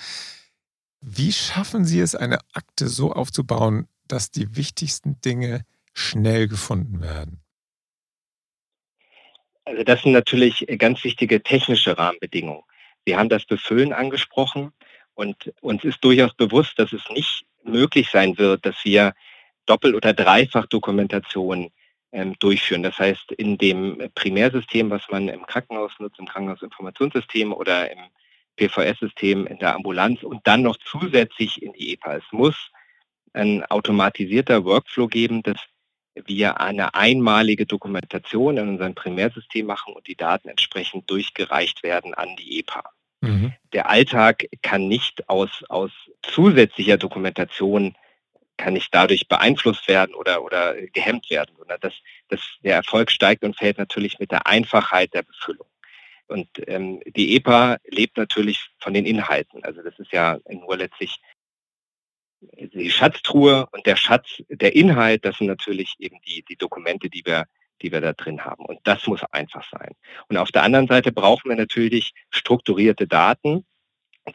Wie 1.01 1.31
schaffen 1.31 1.85
Sie 1.85 2.01
es, 2.01 2.15
eine 2.15 2.39
Akte 2.53 2.89
so 2.89 3.13
aufzubauen, 3.13 3.87
dass 4.07 4.31
die 4.31 4.57
wichtigsten 4.57 5.21
Dinge 5.21 5.65
schnell 5.93 6.47
gefunden 6.49 7.01
werden? 7.01 7.39
Also 9.63 9.83
das 9.83 10.01
sind 10.01 10.11
natürlich 10.11 10.65
ganz 10.77 11.03
wichtige 11.03 11.41
technische 11.41 11.97
Rahmenbedingungen. 11.97 12.63
Sie 13.09 13.17
haben 13.17 13.29
das 13.29 13.43
Befüllen 13.43 13.91
angesprochen 13.91 14.71
und 15.15 15.51
uns 15.61 15.83
ist 15.83 16.03
durchaus 16.03 16.35
bewusst, 16.35 16.77
dass 16.77 16.93
es 16.93 17.01
nicht 17.09 17.43
möglich 17.63 18.07
sein 18.11 18.37
wird, 18.37 18.63
dass 18.67 18.75
wir 18.83 19.15
Doppel- 19.65 19.95
oder 19.95 20.13
Dreifach-Dokumentation 20.13 21.71
ähm, 22.11 22.35
durchführen. 22.37 22.83
Das 22.83 22.99
heißt, 22.99 23.31
in 23.31 23.57
dem 23.57 24.11
Primärsystem, 24.13 24.91
was 24.91 25.01
man 25.09 25.27
im 25.27 25.43
Krankenhaus 25.47 25.91
nutzt, 25.97 26.19
im 26.19 26.27
Krankenhausinformationssystem 26.27 27.51
oder 27.51 27.91
im 27.91 27.97
PVS-System 28.57 29.47
in 29.47 29.57
der 29.57 29.73
Ambulanz 29.73 30.21
und 30.21 30.45
dann 30.45 30.61
noch 30.61 30.77
zusätzlich 30.77 31.63
in 31.63 31.73
die 31.73 31.93
EPA. 31.93 32.17
Es 32.17 32.31
muss 32.31 32.69
ein 33.33 33.65
automatisierter 33.65 34.65
Workflow 34.65 35.07
geben, 35.07 35.41
dass 35.41 35.57
wir 36.13 36.61
eine 36.61 36.93
einmalige 36.93 37.65
Dokumentation 37.65 38.57
in 38.57 38.69
unserem 38.69 38.93
Primärsystem 38.93 39.65
machen 39.65 39.95
und 39.95 40.05
die 40.05 40.15
Daten 40.15 40.47
entsprechend 40.47 41.09
durchgereicht 41.09 41.81
werden 41.81 42.13
an 42.13 42.35
die 42.35 42.59
EPA. 42.59 42.83
Mhm. 43.21 43.53
Der 43.73 43.89
Alltag 43.89 44.45
kann 44.61 44.87
nicht 44.87 45.29
aus, 45.29 45.63
aus 45.69 45.91
zusätzlicher 46.21 46.97
Dokumentation 46.97 47.95
kann 48.57 48.73
nicht 48.73 48.93
dadurch 48.93 49.27
beeinflusst 49.27 49.87
werden 49.87 50.13
oder, 50.13 50.43
oder 50.43 50.75
gehemmt 50.93 51.29
werden, 51.29 51.55
sondern 51.57 51.79
das, 51.79 51.93
das, 52.27 52.41
der 52.61 52.75
Erfolg 52.75 53.09
steigt 53.09 53.43
und 53.43 53.57
fällt 53.57 53.77
natürlich 53.77 54.19
mit 54.19 54.31
der 54.31 54.47
Einfachheit 54.47 55.13
der 55.13 55.23
Befüllung. 55.23 55.67
Und 56.27 56.47
ähm, 56.67 57.01
die 57.07 57.35
EPA 57.35 57.77
lebt 57.85 58.17
natürlich 58.17 58.69
von 58.77 58.93
den 58.93 59.05
Inhalten. 59.05 59.63
Also 59.63 59.81
das 59.81 59.97
ist 59.97 60.11
ja 60.11 60.37
nur 60.49 60.77
letztlich 60.77 61.19
die 62.41 62.91
Schatztruhe 62.91 63.67
und 63.71 63.85
der 63.85 63.95
Schatz, 63.95 64.41
der 64.47 64.75
Inhalt, 64.75 65.25
das 65.25 65.37
sind 65.37 65.47
natürlich 65.47 65.95
eben 65.99 66.19
die, 66.27 66.43
die 66.47 66.55
Dokumente, 66.55 67.09
die 67.09 67.25
wir, 67.25 67.45
die 67.81 67.91
wir 67.91 68.01
da 68.01 68.13
drin 68.13 68.45
haben. 68.45 68.65
Und 68.65 68.79
das 68.83 69.07
muss 69.07 69.23
einfach 69.31 69.63
sein. 69.71 69.91
Und 70.27 70.37
auf 70.37 70.51
der 70.51 70.63
anderen 70.63 70.87
Seite 70.87 71.11
brauchen 71.11 71.49
wir 71.49 71.55
natürlich 71.55 72.13
strukturierte 72.29 73.07
Daten, 73.07 73.65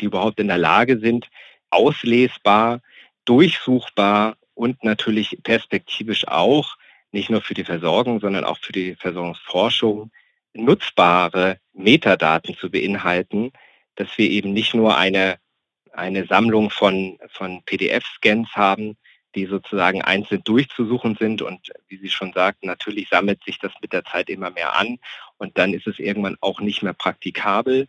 die 0.01 0.07
überhaupt 0.07 0.41
in 0.41 0.49
der 0.49 0.59
Lage 0.59 0.99
sind, 0.99 1.29
auslesbar, 1.71 2.81
durchsuchbar 3.25 4.37
und 4.55 4.83
natürlich 4.85 5.39
perspektivisch 5.43 6.27
auch, 6.29 6.77
nicht 7.13 7.31
nur 7.31 7.43
für 7.43 7.55
die 7.55 7.65
Versorgung, 7.65 8.21
sondern 8.21 8.45
auch 8.45 8.59
für 8.59 8.73
die 8.73 8.97
Versorgungsforschung, 8.97 10.11
nutzbare 10.53 11.59
Metadaten 11.73 12.57
zu 12.57 12.71
beinhalten, 12.71 13.53
dass 13.95 14.09
wir 14.19 14.29
eben 14.29 14.53
nicht 14.53 14.75
nur 14.75 14.97
eine 14.97 15.39
eine 15.95 16.27
Sammlung 16.27 16.71
von, 16.71 17.19
von 17.29 17.63
PDF-Scans 17.65 18.51
haben, 18.55 18.97
die 19.35 19.47
sozusagen 19.47 20.03
einzeln 20.03 20.43
durchzusuchen 20.45 21.17
sind. 21.17 21.43
Und 21.43 21.73
wie 21.88 21.99
Sie 21.99 22.11
schon 22.11 22.33
sagten, 22.33 22.67
natürlich 22.67 23.09
sammelt 23.09 23.43
sich 23.45 23.59
das 23.59 23.73
mit 23.81 23.93
der 23.93 24.05
Zeit 24.05 24.29
immer 24.29 24.50
mehr 24.50 24.76
an 24.76 24.99
und 25.38 25.59
dann 25.59 25.75
ist 25.75 25.87
es 25.87 25.99
irgendwann 25.99 26.37
auch 26.41 26.61
nicht 26.61 26.83
mehr 26.83 26.93
praktikabel, 26.93 27.88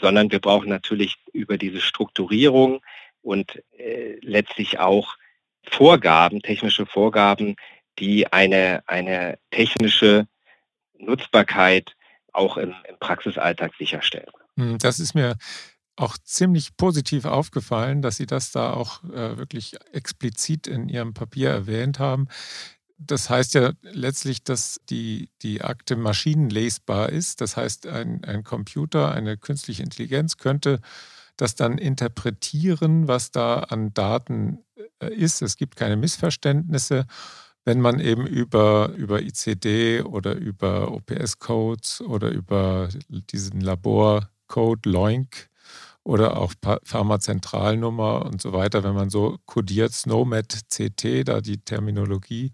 sondern 0.00 0.30
wir 0.30 0.40
brauchen 0.40 0.68
natürlich 0.68 1.16
über 1.32 1.58
diese 1.58 1.80
Strukturierung 1.80 2.80
und 3.22 3.62
äh, 3.78 4.18
letztlich 4.20 4.78
auch 4.78 5.16
Vorgaben, 5.62 6.40
technische 6.40 6.86
Vorgaben, 6.86 7.56
die 7.98 8.32
eine, 8.32 8.82
eine 8.86 9.38
technische 9.50 10.26
Nutzbarkeit 10.98 11.96
auch 12.32 12.56
im, 12.56 12.74
im 12.88 12.98
Praxisalltag 12.98 13.74
sicherstellen. 13.76 14.30
Hm, 14.56 14.78
das 14.78 15.00
ist 15.00 15.14
mir 15.14 15.36
auch 16.00 16.16
ziemlich 16.18 16.76
positiv 16.76 17.24
aufgefallen, 17.24 18.02
dass 18.02 18.16
Sie 18.16 18.26
das 18.26 18.52
da 18.52 18.72
auch 18.72 19.04
äh, 19.04 19.36
wirklich 19.36 19.76
explizit 19.92 20.66
in 20.66 20.88
Ihrem 20.88 21.14
Papier 21.14 21.50
erwähnt 21.50 21.98
haben. 21.98 22.28
Das 22.98 23.30
heißt 23.30 23.54
ja 23.54 23.72
letztlich, 23.82 24.44
dass 24.44 24.80
die, 24.90 25.30
die 25.42 25.62
Akte 25.62 25.96
maschinenlesbar 25.96 27.10
ist. 27.10 27.40
Das 27.40 27.56
heißt, 27.56 27.86
ein, 27.86 28.24
ein 28.24 28.44
Computer, 28.44 29.12
eine 29.12 29.36
künstliche 29.36 29.82
Intelligenz 29.82 30.36
könnte 30.36 30.80
das 31.36 31.54
dann 31.54 31.78
interpretieren, 31.78 33.08
was 33.08 33.30
da 33.30 33.60
an 33.60 33.94
Daten 33.94 34.58
äh, 35.00 35.14
ist. 35.14 35.40
Es 35.40 35.56
gibt 35.56 35.76
keine 35.76 35.96
Missverständnisse 35.96 37.06
wenn 37.64 37.80
man 37.80 38.00
eben 38.00 38.26
über, 38.26 38.92
über 38.96 39.20
ICD 39.20 40.02
oder 40.02 40.34
über 40.34 40.92
OPS-Codes 40.92 42.00
oder 42.00 42.30
über 42.30 42.88
diesen 43.08 43.60
Laborcode 43.60 44.86
LOINC 44.86 45.49
oder 46.04 46.38
auch 46.38 46.54
Pharmazentralnummer 46.84 48.24
und 48.24 48.40
so 48.40 48.52
weiter, 48.52 48.82
wenn 48.84 48.94
man 48.94 49.10
so 49.10 49.38
kodiert, 49.46 49.92
SNOMED 49.92 50.60
CT, 50.68 51.28
da 51.28 51.40
die 51.40 51.58
Terminologie, 51.58 52.52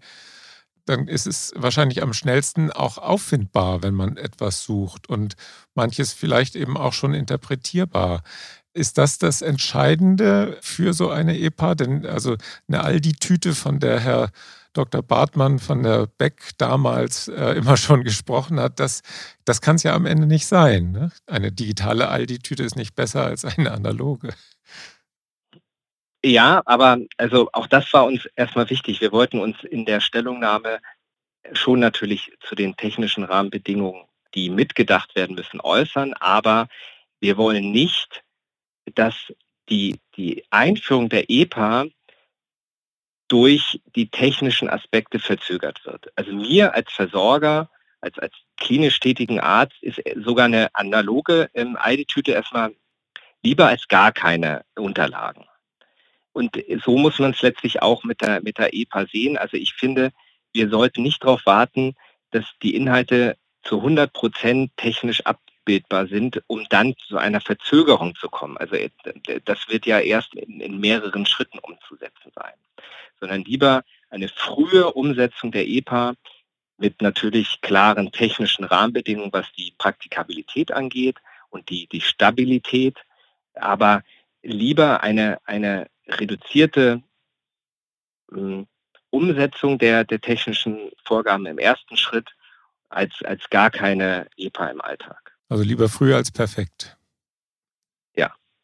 dann 0.85 1.07
ist 1.07 1.27
es 1.27 1.53
wahrscheinlich 1.55 2.01
am 2.01 2.13
schnellsten 2.13 2.71
auch 2.71 2.97
auffindbar, 2.97 3.83
wenn 3.83 3.93
man 3.93 4.17
etwas 4.17 4.63
sucht 4.63 5.09
und 5.09 5.35
manches 5.75 6.13
vielleicht 6.13 6.55
eben 6.55 6.77
auch 6.77 6.93
schon 6.93 7.13
interpretierbar. 7.13 8.23
Ist 8.73 8.97
das 8.97 9.17
das 9.17 9.41
Entscheidende 9.41 10.57
für 10.61 10.93
so 10.93 11.09
eine 11.09 11.37
EPA? 11.37 11.75
Denn 11.75 12.05
also 12.05 12.37
eine 12.67 12.83
Aldi-Tüte, 12.83 13.53
von 13.53 13.79
der 13.79 13.99
Herr 13.99 14.29
Dr. 14.77 15.01
Bartmann 15.01 15.59
von 15.59 15.83
der 15.83 16.07
Beck 16.07 16.51
damals 16.57 17.27
äh, 17.27 17.53
immer 17.53 17.77
schon 17.77 18.03
gesprochen 18.03 18.59
hat, 18.59 18.79
das, 18.79 19.01
das 19.45 19.61
kann 19.61 19.77
es 19.77 19.83
ja 19.83 19.95
am 19.95 20.05
Ende 20.05 20.27
nicht 20.27 20.45
sein. 20.45 20.91
Ne? 20.91 21.11
Eine 21.25 21.51
digitale 21.51 22.09
Aldi-Tüte 22.09 22.63
ist 22.63 22.75
nicht 22.75 22.95
besser 22.95 23.25
als 23.25 23.43
eine 23.45 23.71
analoge. 23.71 24.33
Ja, 26.23 26.61
aber 26.65 26.99
also 27.17 27.49
auch 27.53 27.67
das 27.67 27.91
war 27.93 28.05
uns 28.05 28.27
erstmal 28.35 28.69
wichtig. 28.69 29.01
Wir 29.01 29.11
wollten 29.11 29.39
uns 29.39 29.63
in 29.63 29.85
der 29.85 29.99
Stellungnahme 29.99 30.79
schon 31.53 31.79
natürlich 31.79 32.31
zu 32.41 32.55
den 32.55 32.75
technischen 32.75 33.23
Rahmenbedingungen, 33.23 34.05
die 34.35 34.49
mitgedacht 34.49 35.15
werden 35.15 35.35
müssen, 35.35 35.61
äußern, 35.61 36.13
aber 36.15 36.67
wir 37.19 37.37
wollen 37.37 37.71
nicht, 37.71 38.23
dass 38.95 39.15
die, 39.69 39.99
die 40.15 40.43
Einführung 40.49 41.09
der 41.09 41.29
EPA 41.29 41.85
durch 43.27 43.81
die 43.95 44.09
technischen 44.09 44.69
Aspekte 44.69 45.19
verzögert 45.19 45.85
wird. 45.85 46.07
Also 46.15 46.31
mir 46.31 46.73
als 46.73 46.91
Versorger, 46.91 47.69
als, 48.01 48.17
als 48.19 48.33
klinisch 48.57 48.99
tätigen 48.99 49.39
Arzt 49.39 49.75
ist 49.81 50.01
sogar 50.15 50.45
eine 50.45 50.73
analoge 50.73 51.49
ähm, 51.53 51.77
ID-Tüte 51.83 52.31
erstmal 52.31 52.73
lieber 53.43 53.67
als 53.67 53.87
gar 53.87 54.11
keine 54.11 54.63
Unterlagen. 54.75 55.45
Und 56.31 56.55
so 56.85 56.97
muss 56.97 57.17
man 57.19 57.31
es 57.31 57.41
letztlich 57.41 57.81
auch 57.81 58.03
mit 58.03 58.21
der, 58.21 58.41
mit 58.43 58.59
der 58.59 58.73
EPA 58.73 59.07
sehen. 59.07 59.37
Also 59.37 59.57
ich 59.57 59.73
finde, 59.73 60.11
wir 60.53 60.69
sollten 60.69 61.01
nicht 61.01 61.23
darauf 61.23 61.45
warten, 61.45 61.95
dass 62.31 62.45
die 62.61 62.75
Inhalte 62.75 63.37
zu 63.63 63.77
100 63.77 64.13
Prozent 64.13 64.71
technisch 64.77 65.25
abbildbar 65.67 66.07
sind, 66.07 66.41
um 66.47 66.65
dann 66.69 66.95
zu 67.07 67.17
einer 67.17 67.41
Verzögerung 67.41 68.15
zu 68.15 68.29
kommen. 68.29 68.57
Also 68.57 68.75
äh, 68.75 68.89
das 69.45 69.67
wird 69.69 69.85
ja 69.85 69.99
erst 69.99 70.33
in, 70.35 70.59
in 70.61 70.79
mehreren 70.79 71.25
Schritten 71.25 71.59
umzusetzen 71.59 72.31
sein 72.35 72.53
sondern 73.19 73.43
lieber 73.43 73.83
eine 74.09 74.27
frühe 74.27 74.91
Umsetzung 74.93 75.51
der 75.51 75.67
EPA 75.67 76.13
mit 76.77 77.01
natürlich 77.01 77.61
klaren 77.61 78.11
technischen 78.11 78.63
Rahmenbedingungen, 78.63 79.33
was 79.33 79.51
die 79.53 79.73
Praktikabilität 79.77 80.71
angeht 80.71 81.17
und 81.49 81.69
die, 81.69 81.87
die 81.87 82.01
Stabilität, 82.01 82.97
aber 83.55 84.03
lieber 84.43 85.01
eine, 85.01 85.39
eine 85.45 85.87
reduzierte 86.07 87.01
äh, 88.31 88.63
Umsetzung 89.09 89.79
der, 89.79 90.03
der 90.03 90.21
technischen 90.21 90.91
Vorgaben 91.03 91.45
im 91.47 91.57
ersten 91.57 91.97
Schritt 91.97 92.29
als, 92.89 93.13
als 93.23 93.49
gar 93.49 93.71
keine 93.71 94.27
EPA 94.37 94.67
im 94.67 94.81
Alltag. 94.81 95.36
Also 95.49 95.63
lieber 95.63 95.89
früher 95.89 96.17
als 96.17 96.31
perfekt. 96.31 96.97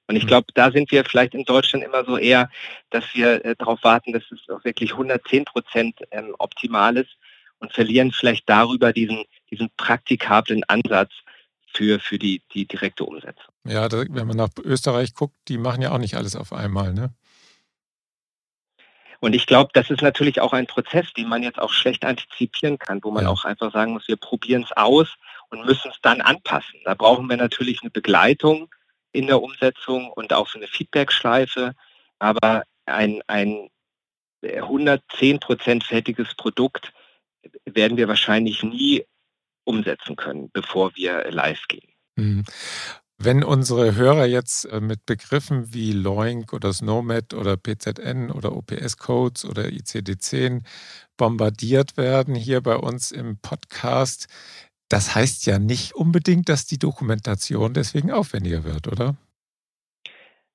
Und 0.07 0.17
ich 0.17 0.23
hm. 0.23 0.27
glaube, 0.27 0.47
da 0.53 0.71
sind 0.71 0.91
wir 0.91 1.03
vielleicht 1.05 1.33
in 1.33 1.45
Deutschland 1.45 1.83
immer 1.83 2.03
so 2.05 2.17
eher, 2.17 2.49
dass 2.89 3.03
wir 3.13 3.43
äh, 3.45 3.55
darauf 3.55 3.83
warten, 3.83 4.13
dass 4.13 4.23
es 4.31 4.49
auch 4.49 4.63
wirklich 4.63 4.91
110 4.91 5.45
Prozent 5.45 5.99
ähm, 6.11 6.35
optimal 6.39 6.97
ist. 6.97 7.17
und 7.59 7.71
verlieren 7.71 8.11
vielleicht 8.11 8.49
darüber 8.49 8.91
diesen, 8.91 9.23
diesen 9.49 9.69
praktikablen 9.77 10.63
Ansatz 10.65 11.11
für, 11.73 11.99
für 11.99 12.19
die, 12.19 12.41
die 12.53 12.67
direkte 12.67 13.05
Umsetzung. 13.05 13.53
Ja, 13.65 13.87
da, 13.87 14.03
wenn 14.09 14.27
man 14.27 14.35
nach 14.35 14.49
Österreich 14.61 15.13
guckt, 15.13 15.35
die 15.47 15.57
machen 15.57 15.81
ja 15.81 15.91
auch 15.91 15.97
nicht 15.97 16.15
alles 16.15 16.35
auf 16.35 16.51
einmal, 16.51 16.93
ne? 16.93 17.13
Und 19.21 19.33
ich 19.33 19.45
glaube, 19.45 19.71
das 19.73 19.89
ist 19.89 20.01
natürlich 20.01 20.41
auch 20.41 20.51
ein 20.51 20.67
Prozess, 20.67 21.13
den 21.13 21.29
man 21.29 21.43
jetzt 21.43 21.57
auch 21.57 21.71
schlecht 21.71 22.03
antizipieren 22.03 22.77
kann, 22.77 22.99
wo 23.03 23.09
man 23.09 23.23
ja. 23.23 23.29
auch 23.29 23.45
einfach 23.45 23.71
sagen 23.71 23.93
muss, 23.93 24.09
wir 24.09 24.17
probieren 24.17 24.63
es 24.63 24.73
aus 24.73 25.15
und 25.53 25.65
müssen 25.65 25.91
es 25.91 25.99
dann 26.01 26.19
anpassen. 26.21 26.79
Da 26.83 26.95
brauchen 26.95 27.29
wir 27.29 27.37
natürlich 27.37 27.81
eine 27.81 27.91
Begleitung 27.91 28.73
in 29.11 29.27
der 29.27 29.41
Umsetzung 29.41 30.11
und 30.11 30.33
auch 30.33 30.49
so 30.49 30.57
eine 30.57 30.67
Feedbackschleife. 30.67 31.73
Aber 32.19 32.63
ein, 32.85 33.21
ein 33.27 33.69
110 34.43 35.39
Prozent 35.39 35.83
fertiges 35.83 36.35
Produkt 36.35 36.91
werden 37.65 37.97
wir 37.97 38.07
wahrscheinlich 38.07 38.63
nie 38.63 39.05
umsetzen 39.63 40.15
können, 40.15 40.49
bevor 40.51 40.95
wir 40.95 41.31
live 41.31 41.67
gehen. 41.67 41.93
Mhm. 42.15 42.43
Wenn 43.19 43.43
unsere 43.43 43.95
Hörer 43.95 44.25
jetzt 44.25 44.65
äh, 44.65 44.81
mit 44.81 45.05
Begriffen 45.05 45.73
wie 45.73 45.93
Loink 45.93 46.51
oder 46.51 46.73
Snowmet 46.73 47.33
oder 47.33 47.55
PZN 47.55 48.31
oder 48.31 48.53
OPS-Codes 48.53 49.45
oder 49.45 49.63
ICD-10 49.65 50.63
bombardiert 51.15 51.95
werden 51.95 52.35
hier 52.35 52.59
bei 52.61 52.75
uns 52.75 53.11
im 53.11 53.37
Podcast, 53.37 54.27
das 54.93 55.15
heißt 55.15 55.47
ja 55.47 55.57
nicht 55.57 55.95
unbedingt, 55.95 56.49
dass 56.49 56.67
die 56.67 56.77
Dokumentation 56.77 57.73
deswegen 57.73 58.11
aufwendiger 58.11 58.63
wird, 58.63 58.87
oder? 58.87 59.15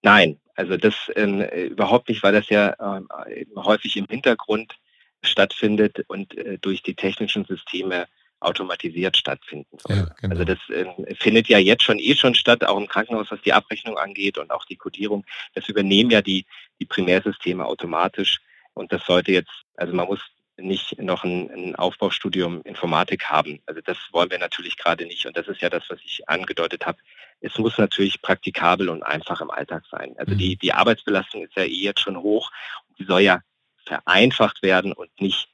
Nein, 0.03 0.39
also 0.55 0.77
das 0.77 0.95
ähm, 1.17 1.41
überhaupt 1.41 2.09
nicht, 2.09 2.23
weil 2.23 2.35
das 2.35 2.49
ja 2.49 2.99
äh, 2.99 3.47
häufig 3.57 3.97
im 3.97 4.07
Hintergrund 4.07 4.79
stattfindet 5.23 6.05
und 6.07 6.39
äh, 6.39 6.57
durch 6.61 6.85
die 6.85 6.95
technischen 6.95 7.47
Systeme 7.47 8.07
automatisiert 8.39 9.17
stattfinden 9.17 9.77
soll. 9.81 9.97
Ja, 9.97 10.15
genau. 10.21 10.35
Also 10.37 10.45
das 10.45 10.59
äh, 10.69 11.17
findet 11.17 11.49
ja 11.49 11.59
jetzt 11.59 11.83
schon 11.83 11.99
eh 11.99 12.15
schon 12.15 12.37
statt, 12.37 12.65
auch 12.65 12.79
im 12.79 12.87
Krankenhaus, 12.87 13.33
was 13.33 13.43
die 13.43 13.53
Abrechnung 13.53 13.99
angeht 13.99 14.39
und 14.39 14.53
auch 14.53 14.65
die 14.67 14.77
Kodierung. 14.77 15.25
Das 15.55 15.69
übernehmen 15.69 16.11
ja 16.11 16.23
die, 16.23 16.47
die 16.79 16.87
Primärsysteme 16.87 17.67
automatisch. 17.67 18.39
Und 18.75 18.93
das 18.93 19.05
sollte 19.05 19.33
jetzt, 19.33 19.65
also 19.75 19.93
man 19.93 20.07
muss 20.07 20.21
nicht 20.59 21.01
noch 21.01 21.25
ein, 21.25 21.51
ein, 21.51 21.77
Aufbaustudium 21.77 22.63
Informatik 22.63 23.27
haben. 23.27 23.61
Also 23.67 23.81
das 23.81 23.97
wollen 24.13 24.31
wir 24.31 24.39
natürlich 24.39 24.77
gerade 24.77 25.07
nicht. 25.07 25.27
Und 25.27 25.37
das 25.37 25.49
ist 25.49 25.61
ja 25.61 25.71
das, 25.71 25.85
was 25.89 25.99
ich 26.05 26.29
angedeutet 26.29 26.87
habe. 26.87 26.99
Es 27.41 27.57
muss 27.59 27.79
natürlich 27.79 28.21
praktikabel 28.21 28.89
und 28.89 29.03
einfach 29.03 29.41
im 29.41 29.51
Alltag 29.51 29.85
sein. 29.91 30.15
Also 30.19 30.33
mhm. 30.33 30.39
die, 30.39 30.57
die 30.57 30.73
Arbeitsbelastung 30.73 31.45
ist 31.45 31.57
ja 31.57 31.63
eh 31.63 31.83
jetzt 31.83 32.01
schon 32.01 32.17
hoch. 32.17 32.51
Die 32.99 33.05
soll 33.05 33.21
ja 33.23 33.41
vereinfacht 33.87 34.63
werden 34.63 34.93
und 34.93 35.09
nicht 35.21 35.49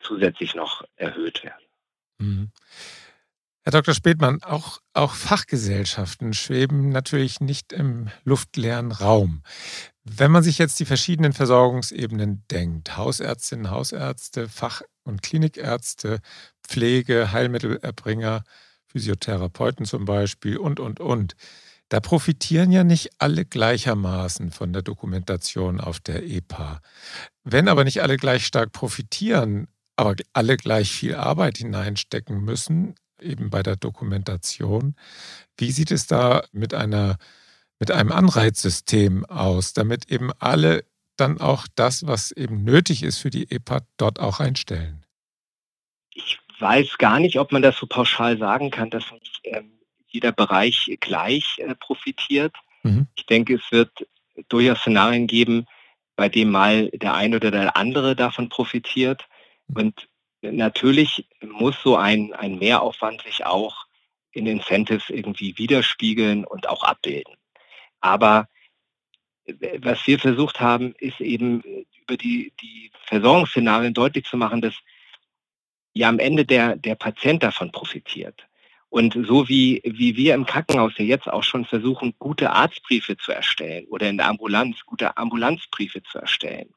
zusätzlich 0.00 0.54
noch 0.54 0.84
erhöht 0.96 1.42
werden. 1.44 1.64
Mhm. 2.18 2.50
Herr 3.62 3.72
Dr. 3.72 3.92
Spätmann, 3.92 4.42
auch, 4.42 4.78
auch 4.94 5.12
Fachgesellschaften 5.12 6.32
schweben 6.32 6.88
natürlich 6.88 7.40
nicht 7.40 7.74
im 7.74 8.08
luftleeren 8.24 8.92
Raum. 8.92 9.42
Wenn 10.10 10.30
man 10.30 10.42
sich 10.42 10.58
jetzt 10.58 10.80
die 10.80 10.84
verschiedenen 10.84 11.32
Versorgungsebenen 11.32 12.44
denkt, 12.50 12.96
Hausärztinnen, 12.96 13.70
Hausärzte, 13.70 14.48
Fach- 14.48 14.82
und 15.04 15.22
Klinikärzte, 15.22 16.20
Pflege, 16.66 17.32
Heilmittelerbringer, 17.32 18.44
Physiotherapeuten 18.86 19.84
zum 19.84 20.04
Beispiel 20.04 20.56
und, 20.56 20.80
und, 20.80 21.00
und, 21.00 21.34
da 21.90 22.00
profitieren 22.00 22.70
ja 22.70 22.84
nicht 22.84 23.10
alle 23.18 23.44
gleichermaßen 23.44 24.50
von 24.50 24.72
der 24.72 24.82
Dokumentation 24.82 25.80
auf 25.80 26.00
der 26.00 26.22
EPA. 26.24 26.80
Wenn 27.44 27.68
aber 27.68 27.84
nicht 27.84 28.02
alle 28.02 28.18
gleich 28.18 28.46
stark 28.46 28.72
profitieren, 28.72 29.68
aber 29.96 30.14
alle 30.32 30.56
gleich 30.56 30.92
viel 30.92 31.14
Arbeit 31.14 31.58
hineinstecken 31.58 32.44
müssen, 32.44 32.94
eben 33.20 33.50
bei 33.50 33.62
der 33.62 33.76
Dokumentation. 33.76 34.94
Wie 35.56 35.72
sieht 35.72 35.90
es 35.90 36.06
da 36.06 36.44
mit 36.52 36.74
einer 36.74 37.16
mit 37.78 37.90
einem 37.90 38.12
Anreizsystem 38.12 39.24
aus, 39.26 39.72
damit 39.72 40.10
eben 40.10 40.32
alle 40.38 40.84
dann 41.16 41.40
auch 41.40 41.66
das, 41.74 42.06
was 42.06 42.30
eben 42.30 42.64
nötig 42.64 43.02
ist 43.02 43.18
für 43.18 43.30
die 43.30 43.50
EPA, 43.50 43.80
dort 43.96 44.20
auch 44.20 44.40
einstellen? 44.40 45.04
Ich 46.14 46.38
weiß 46.58 46.98
gar 46.98 47.20
nicht, 47.20 47.38
ob 47.38 47.52
man 47.52 47.62
das 47.62 47.76
so 47.76 47.86
pauschal 47.86 48.38
sagen 48.38 48.70
kann, 48.70 48.90
dass 48.90 49.10
nicht 49.12 49.40
ähm, 49.44 49.78
jeder 50.06 50.32
Bereich 50.32 50.96
gleich 51.00 51.58
äh, 51.58 51.74
profitiert. 51.74 52.54
Mhm. 52.82 53.06
Ich 53.16 53.26
denke, 53.26 53.54
es 53.54 53.72
wird 53.72 54.06
durchaus 54.48 54.78
Szenarien 54.80 55.26
geben, 55.26 55.66
bei 56.16 56.28
dem 56.28 56.50
mal 56.50 56.88
der 56.90 57.14
eine 57.14 57.36
oder 57.36 57.50
der 57.50 57.76
andere 57.76 58.16
davon 58.16 58.48
profitiert. 58.48 59.28
Und 59.72 60.08
natürlich 60.42 61.28
muss 61.40 61.76
so 61.82 61.96
ein, 61.96 62.32
ein 62.34 62.58
Mehraufwand 62.58 63.22
sich 63.22 63.44
auch 63.46 63.86
in 64.32 64.46
Incentives 64.46 65.10
irgendwie 65.10 65.56
widerspiegeln 65.58 66.44
und 66.44 66.68
auch 66.68 66.82
abbilden. 66.82 67.34
Aber 68.00 68.48
äh, 69.44 69.78
was 69.82 70.06
wir 70.06 70.18
versucht 70.18 70.60
haben, 70.60 70.94
ist 70.98 71.20
eben 71.20 71.62
äh, 71.64 71.84
über 72.02 72.16
die, 72.16 72.52
die 72.60 72.90
Versorgungsszenarien 73.06 73.94
deutlich 73.94 74.24
zu 74.24 74.36
machen, 74.36 74.60
dass 74.60 74.74
ja 75.94 76.08
am 76.08 76.18
Ende 76.18 76.44
der, 76.44 76.76
der 76.76 76.94
Patient 76.94 77.42
davon 77.42 77.72
profitiert. 77.72 78.46
Und 78.90 79.14
so 79.26 79.48
wie, 79.48 79.82
wie 79.84 80.16
wir 80.16 80.34
im 80.34 80.46
Krankenhaus 80.46 80.92
ja 80.96 81.04
jetzt 81.04 81.28
auch 81.28 81.42
schon 81.42 81.66
versuchen, 81.66 82.14
gute 82.18 82.50
Arztbriefe 82.50 83.18
zu 83.18 83.32
erstellen 83.32 83.84
oder 83.88 84.08
in 84.08 84.16
der 84.16 84.28
Ambulanz 84.28 84.80
gute 84.86 85.16
Ambulanzbriefe 85.16 86.02
zu 86.04 86.18
erstellen, 86.18 86.72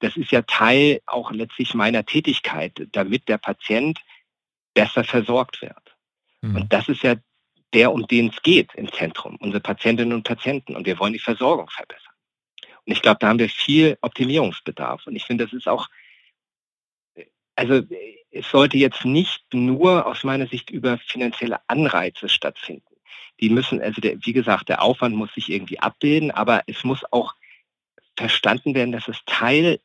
das 0.00 0.16
ist 0.16 0.30
ja 0.30 0.42
Teil 0.42 1.00
auch 1.06 1.32
letztlich 1.32 1.74
meiner 1.74 2.04
Tätigkeit, 2.04 2.86
damit 2.92 3.28
der 3.28 3.38
Patient 3.38 3.98
besser 4.74 5.04
versorgt 5.04 5.62
wird. 5.62 5.96
Mhm. 6.42 6.56
Und 6.56 6.72
das 6.72 6.88
ist 6.88 7.02
ja 7.02 7.16
der, 7.74 7.92
um 7.92 8.06
den 8.06 8.28
es 8.28 8.42
geht 8.42 8.74
im 8.74 8.90
Zentrum, 8.92 9.36
unsere 9.40 9.60
Patientinnen 9.60 10.14
und 10.14 10.24
Patienten. 10.24 10.76
Und 10.76 10.86
wir 10.86 10.98
wollen 10.98 11.12
die 11.12 11.18
Versorgung 11.18 11.68
verbessern. 11.68 12.12
Und 12.84 12.92
ich 12.92 13.02
glaube, 13.02 13.18
da 13.20 13.28
haben 13.28 13.38
wir 13.38 13.48
viel 13.48 13.98
Optimierungsbedarf. 14.00 15.06
Und 15.06 15.16
ich 15.16 15.24
finde, 15.24 15.44
das 15.44 15.52
ist 15.52 15.68
auch, 15.68 15.88
also 17.54 17.82
es 18.30 18.48
sollte 18.50 18.78
jetzt 18.78 19.04
nicht 19.04 19.42
nur 19.52 20.06
aus 20.06 20.24
meiner 20.24 20.46
Sicht 20.46 20.70
über 20.70 20.98
finanzielle 20.98 21.60
Anreize 21.68 22.28
stattfinden. 22.28 22.84
Die 23.40 23.50
müssen, 23.50 23.80
also 23.80 24.00
der, 24.00 24.16
wie 24.24 24.32
gesagt, 24.32 24.68
der 24.68 24.82
Aufwand 24.82 25.14
muss 25.14 25.32
sich 25.34 25.50
irgendwie 25.50 25.78
abbilden, 25.78 26.30
aber 26.30 26.62
es 26.66 26.82
muss 26.82 27.00
auch 27.12 27.34
verstanden 28.16 28.74
werden, 28.74 28.92
dass 28.92 29.06
es 29.06 29.18
Teil 29.26 29.80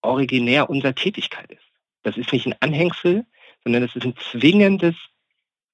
originär 0.00 0.68
unserer 0.68 0.94
Tätigkeit 0.94 1.50
ist. 1.50 1.62
Das 2.02 2.16
ist 2.16 2.32
nicht 2.32 2.46
ein 2.46 2.56
Anhängsel, 2.60 3.24
sondern 3.62 3.84
es 3.84 3.94
ist 3.94 4.04
ein 4.04 4.16
zwingendes, 4.16 4.96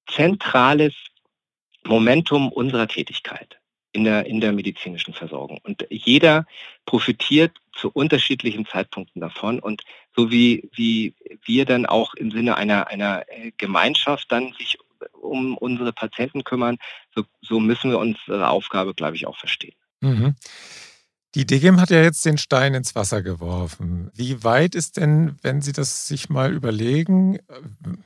zentrales 0.07 0.93
Momentum 1.85 2.51
unserer 2.51 2.87
Tätigkeit 2.87 3.59
in 3.91 4.03
der, 4.03 4.25
in 4.25 4.39
der 4.39 4.51
medizinischen 4.51 5.13
Versorgung. 5.13 5.59
Und 5.63 5.85
jeder 5.89 6.45
profitiert 6.85 7.57
zu 7.73 7.89
unterschiedlichen 7.91 8.65
Zeitpunkten 8.65 9.21
davon. 9.21 9.59
Und 9.59 9.83
so 10.15 10.31
wie, 10.31 10.69
wie 10.73 11.15
wir 11.45 11.65
dann 11.65 11.85
auch 11.85 12.13
im 12.13 12.31
Sinne 12.31 12.55
einer, 12.57 12.87
einer 12.87 13.23
äh, 13.27 13.51
Gemeinschaft 13.57 14.31
dann 14.31 14.53
sich 14.53 14.77
um 15.13 15.57
unsere 15.57 15.93
Patienten 15.93 16.43
kümmern, 16.43 16.77
so, 17.15 17.23
so 17.41 17.59
müssen 17.59 17.91
wir 17.91 17.99
unsere 17.99 18.49
Aufgabe, 18.49 18.93
glaube 18.93 19.15
ich, 19.15 19.25
auch 19.27 19.37
verstehen. 19.37 19.75
Mhm. 20.01 20.35
Die 21.35 21.45
DGIM 21.45 21.79
hat 21.79 21.91
ja 21.91 22.01
jetzt 22.01 22.25
den 22.25 22.39
Stein 22.39 22.73
ins 22.73 22.95
Wasser 22.95 23.21
geworfen. 23.21 24.09
Wie 24.15 24.43
weit 24.43 24.73
ist 24.73 24.97
denn, 24.97 25.37
wenn 25.43 25.61
Sie 25.61 25.73
das 25.73 26.07
sich 26.07 26.29
mal 26.29 26.51
überlegen, 26.51 27.35
äh, 27.35 27.41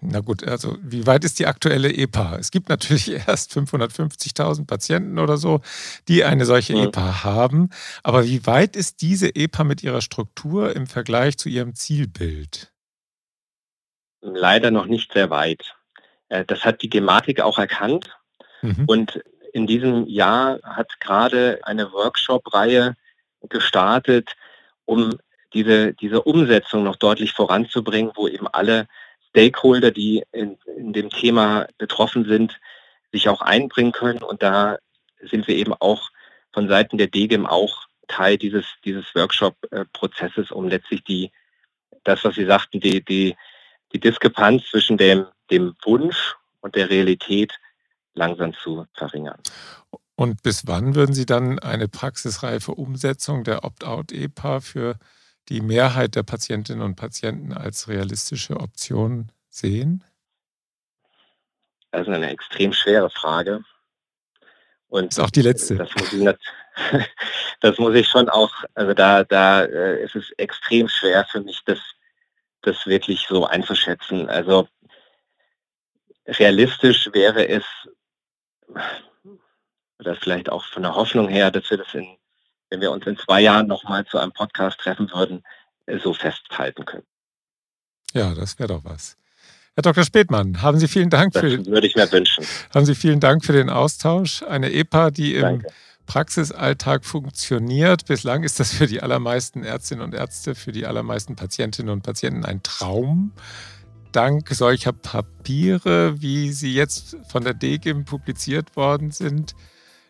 na 0.01 0.19
gut, 0.19 0.45
also 0.45 0.77
wie 0.81 1.07
weit 1.07 1.23
ist 1.23 1.39
die 1.39 1.47
aktuelle 1.47 1.89
EPA? 1.93 2.35
Es 2.35 2.51
gibt 2.51 2.67
natürlich 2.67 3.09
erst 3.27 3.53
550.000 3.53 4.67
Patienten 4.67 5.19
oder 5.19 5.37
so, 5.37 5.61
die 6.09 6.25
eine 6.25 6.45
solche 6.45 6.73
ja. 6.73 6.83
EPA 6.83 7.23
haben. 7.23 7.69
Aber 8.03 8.25
wie 8.25 8.45
weit 8.45 8.75
ist 8.75 9.01
diese 9.01 9.33
EPA 9.33 9.63
mit 9.63 9.83
ihrer 9.83 10.01
Struktur 10.01 10.75
im 10.75 10.85
Vergleich 10.85 11.37
zu 11.37 11.47
ihrem 11.47 11.75
Zielbild? 11.75 12.73
Leider 14.19 14.69
noch 14.69 14.85
nicht 14.85 15.13
sehr 15.13 15.29
weit. 15.29 15.75
Äh, 16.27 16.43
das 16.43 16.65
hat 16.65 16.81
die 16.81 16.89
Gematik 16.89 17.39
auch 17.39 17.57
erkannt. 17.57 18.17
Mhm. 18.61 18.83
Und 18.85 19.23
in 19.53 19.65
diesem 19.65 20.07
Jahr 20.07 20.59
hat 20.63 20.99
gerade 20.99 21.61
eine 21.63 21.93
Workshop-Reihe 21.93 22.97
gestartet, 23.49 24.35
um 24.85 25.17
diese, 25.53 25.93
diese 25.93 26.21
Umsetzung 26.21 26.83
noch 26.83 26.95
deutlich 26.95 27.33
voranzubringen, 27.33 28.11
wo 28.15 28.27
eben 28.27 28.47
alle 28.47 28.87
Stakeholder, 29.29 29.91
die 29.91 30.23
in, 30.31 30.57
in 30.77 30.93
dem 30.93 31.09
Thema 31.09 31.67
betroffen 31.77 32.25
sind, 32.25 32.59
sich 33.11 33.29
auch 33.29 33.41
einbringen 33.41 33.91
können. 33.91 34.23
Und 34.23 34.43
da 34.43 34.77
sind 35.21 35.47
wir 35.47 35.55
eben 35.55 35.73
auch 35.73 36.09
von 36.51 36.67
Seiten 36.67 36.97
der 36.97 37.07
DGIM 37.07 37.45
auch 37.45 37.87
Teil 38.07 38.37
dieses, 38.37 38.65
dieses 38.83 39.05
Workshop-Prozesses, 39.15 40.51
um 40.51 40.67
letztlich 40.67 41.03
die, 41.03 41.31
das, 42.03 42.23
was 42.23 42.35
Sie 42.35 42.45
sagten, 42.45 42.79
die, 42.79 43.03
die, 43.03 43.35
die 43.93 43.99
Diskrepanz 43.99 44.69
zwischen 44.69 44.97
dem, 44.97 45.25
dem 45.49 45.75
Wunsch 45.83 46.35
und 46.61 46.75
der 46.75 46.89
Realität 46.89 47.53
langsam 48.13 48.53
zu 48.53 48.85
verringern. 48.93 49.39
Und 50.15 50.43
bis 50.43 50.67
wann 50.67 50.95
würden 50.95 51.15
Sie 51.15 51.25
dann 51.25 51.59
eine 51.59 51.87
praxisreife 51.87 52.71
Umsetzung 52.71 53.43
der 53.43 53.63
Opt-out-EPA 53.63 54.59
für 54.59 54.97
die 55.49 55.61
Mehrheit 55.61 56.15
der 56.15 56.23
Patientinnen 56.23 56.83
und 56.83 56.95
Patienten 56.95 57.53
als 57.53 57.87
realistische 57.87 58.59
Option 58.59 59.31
sehen? 59.49 60.03
Das 61.91 62.07
ist 62.07 62.13
eine 62.13 62.29
extrem 62.29 62.73
schwere 62.73 63.09
Frage. 63.09 63.63
Und 64.87 65.13
ist 65.13 65.19
auch 65.19 65.31
die 65.31 65.41
letzte. 65.41 65.75
Das 65.75 65.89
muss 65.95 66.13
ich, 66.13 66.23
das 67.61 67.77
muss 67.79 67.95
ich 67.95 68.07
schon 68.07 68.29
auch, 68.29 68.51
also 68.75 68.93
da, 68.93 69.23
da 69.23 69.63
äh, 69.63 70.03
ist 70.03 70.15
es 70.15 70.31
extrem 70.37 70.87
schwer 70.87 71.25
für 71.31 71.41
mich, 71.41 71.61
das, 71.65 71.79
das 72.61 72.85
wirklich 72.85 73.25
so 73.27 73.45
einzuschätzen. 73.47 74.29
Also 74.29 74.67
realistisch 76.27 77.09
wäre 77.11 77.47
es, 77.47 77.63
oder 79.99 80.15
vielleicht 80.15 80.49
auch 80.49 80.65
von 80.65 80.83
der 80.83 80.95
Hoffnung 80.95 81.29
her, 81.29 81.51
dass 81.51 81.69
wir 81.69 81.77
das 81.77 81.93
in, 81.93 82.07
wenn 82.69 82.81
wir 82.81 82.91
uns 82.91 83.05
in 83.05 83.17
zwei 83.17 83.41
Jahren 83.41 83.67
nochmal 83.67 84.05
zu 84.05 84.17
einem 84.17 84.31
Podcast 84.31 84.79
treffen 84.79 85.11
würden, 85.11 85.43
so 86.03 86.13
festhalten 86.13 86.85
können. 86.85 87.05
Ja, 88.13 88.33
das 88.33 88.59
wäre 88.59 88.69
doch 88.69 88.85
was. 88.85 89.17
Herr 89.75 89.81
Dr. 89.81 90.03
Spätmann, 90.03 90.61
haben 90.61 90.77
Sie 90.77 90.87
vielen 90.87 91.09
Dank 91.09 91.33
das 91.33 91.41
für 91.41 91.65
würde 91.65 91.87
ich 91.87 91.95
mir 91.95 92.11
wünschen. 92.11 92.45
Haben 92.73 92.85
Sie 92.85 92.93
vielen 92.93 93.19
Dank 93.19 93.43
für 93.43 93.53
den 93.53 93.69
Austausch. 93.71 94.43
Eine 94.43 94.71
EPA, 94.71 95.09
die 95.09 95.39
Danke. 95.39 95.65
im 95.65 95.73
Praxisalltag 96.05 97.05
funktioniert. 97.05 98.05
Bislang 98.05 98.43
ist 98.43 98.59
das 98.59 98.71
für 98.73 98.85
die 98.85 99.01
allermeisten 99.01 99.63
Ärztinnen 99.63 100.03
und 100.03 100.13
Ärzte, 100.13 100.53
für 100.53 100.71
die 100.71 100.85
allermeisten 100.85 101.35
Patientinnen 101.35 101.91
und 101.91 102.03
Patienten 102.03 102.45
ein 102.45 102.61
Traum. 102.61 103.31
Dank 104.11 104.49
solcher 104.49 104.93
Papiere, 104.93 106.21
wie 106.21 106.51
sie 106.51 106.75
jetzt 106.75 107.17
von 107.29 107.43
der 107.43 107.55
DGIM 107.55 108.05
publiziert 108.05 108.75
worden 108.75 109.09
sind, 109.09 109.55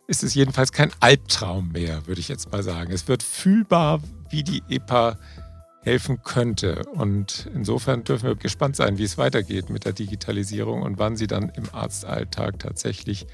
ist 0.07 0.23
es 0.23 0.33
jedenfalls 0.33 0.71
kein 0.71 0.91
Albtraum 0.99 1.71
mehr, 1.71 2.05
würde 2.07 2.19
ich 2.19 2.27
jetzt 2.27 2.51
mal 2.51 2.63
sagen. 2.63 2.91
Es 2.91 3.07
wird 3.07 3.23
fühlbar, 3.23 4.01
wie 4.29 4.43
die 4.43 4.63
EPA 4.69 5.17
helfen 5.83 6.21
könnte. 6.23 6.83
Und 6.93 7.49
insofern 7.53 8.03
dürfen 8.03 8.27
wir 8.27 8.35
gespannt 8.35 8.75
sein, 8.75 8.97
wie 8.97 9.03
es 9.03 9.17
weitergeht 9.17 9.69
mit 9.69 9.85
der 9.85 9.93
Digitalisierung 9.93 10.81
und 10.81 10.97
wann 10.97 11.17
sie 11.17 11.27
dann 11.27 11.49
im 11.49 11.65
Arztalltag 11.73 12.59
tatsächlich 12.59 13.27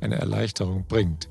eine 0.00 0.16
Erleichterung 0.16 0.86
bringt. 0.86 1.28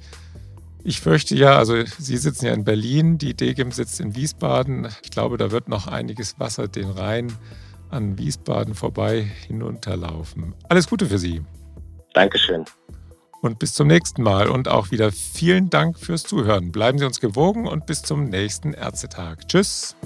Ich 0.83 0.99
fürchte 0.99 1.35
ja, 1.35 1.57
also 1.57 1.81
Sie 1.97 2.17
sitzen 2.17 2.45
ja 2.45 2.53
in 2.53 2.65
Berlin, 2.65 3.17
die 3.17 3.33
DGIM 3.33 3.71
sitzt 3.71 4.01
in 4.01 4.15
Wiesbaden. 4.15 4.89
Ich 5.01 5.11
glaube, 5.11 5.37
da 5.37 5.51
wird 5.51 5.69
noch 5.69 5.87
einiges 5.87 6.39
Wasser 6.39 6.67
den 6.67 6.89
Rhein 6.89 7.31
an 7.89 8.17
Wiesbaden 8.17 8.73
vorbei 8.73 9.21
hinunterlaufen. 9.47 10.55
Alles 10.67 10.89
Gute 10.89 11.05
für 11.05 11.19
Sie. 11.19 11.41
Dankeschön. 12.13 12.65
Und 13.43 13.59
bis 13.59 13.73
zum 13.73 13.87
nächsten 13.87 14.23
Mal 14.23 14.47
und 14.47 14.69
auch 14.69 14.91
wieder 14.91 15.11
vielen 15.11 15.69
Dank 15.69 15.99
fürs 15.99 16.23
Zuhören. 16.23 16.71
Bleiben 16.71 16.97
Sie 16.97 17.05
uns 17.05 17.19
gewogen 17.19 17.67
und 17.67 17.85
bis 17.85 18.01
zum 18.01 18.23
nächsten 18.23 18.73
Ärztetag. 18.73 19.49
Tschüss. 19.49 19.97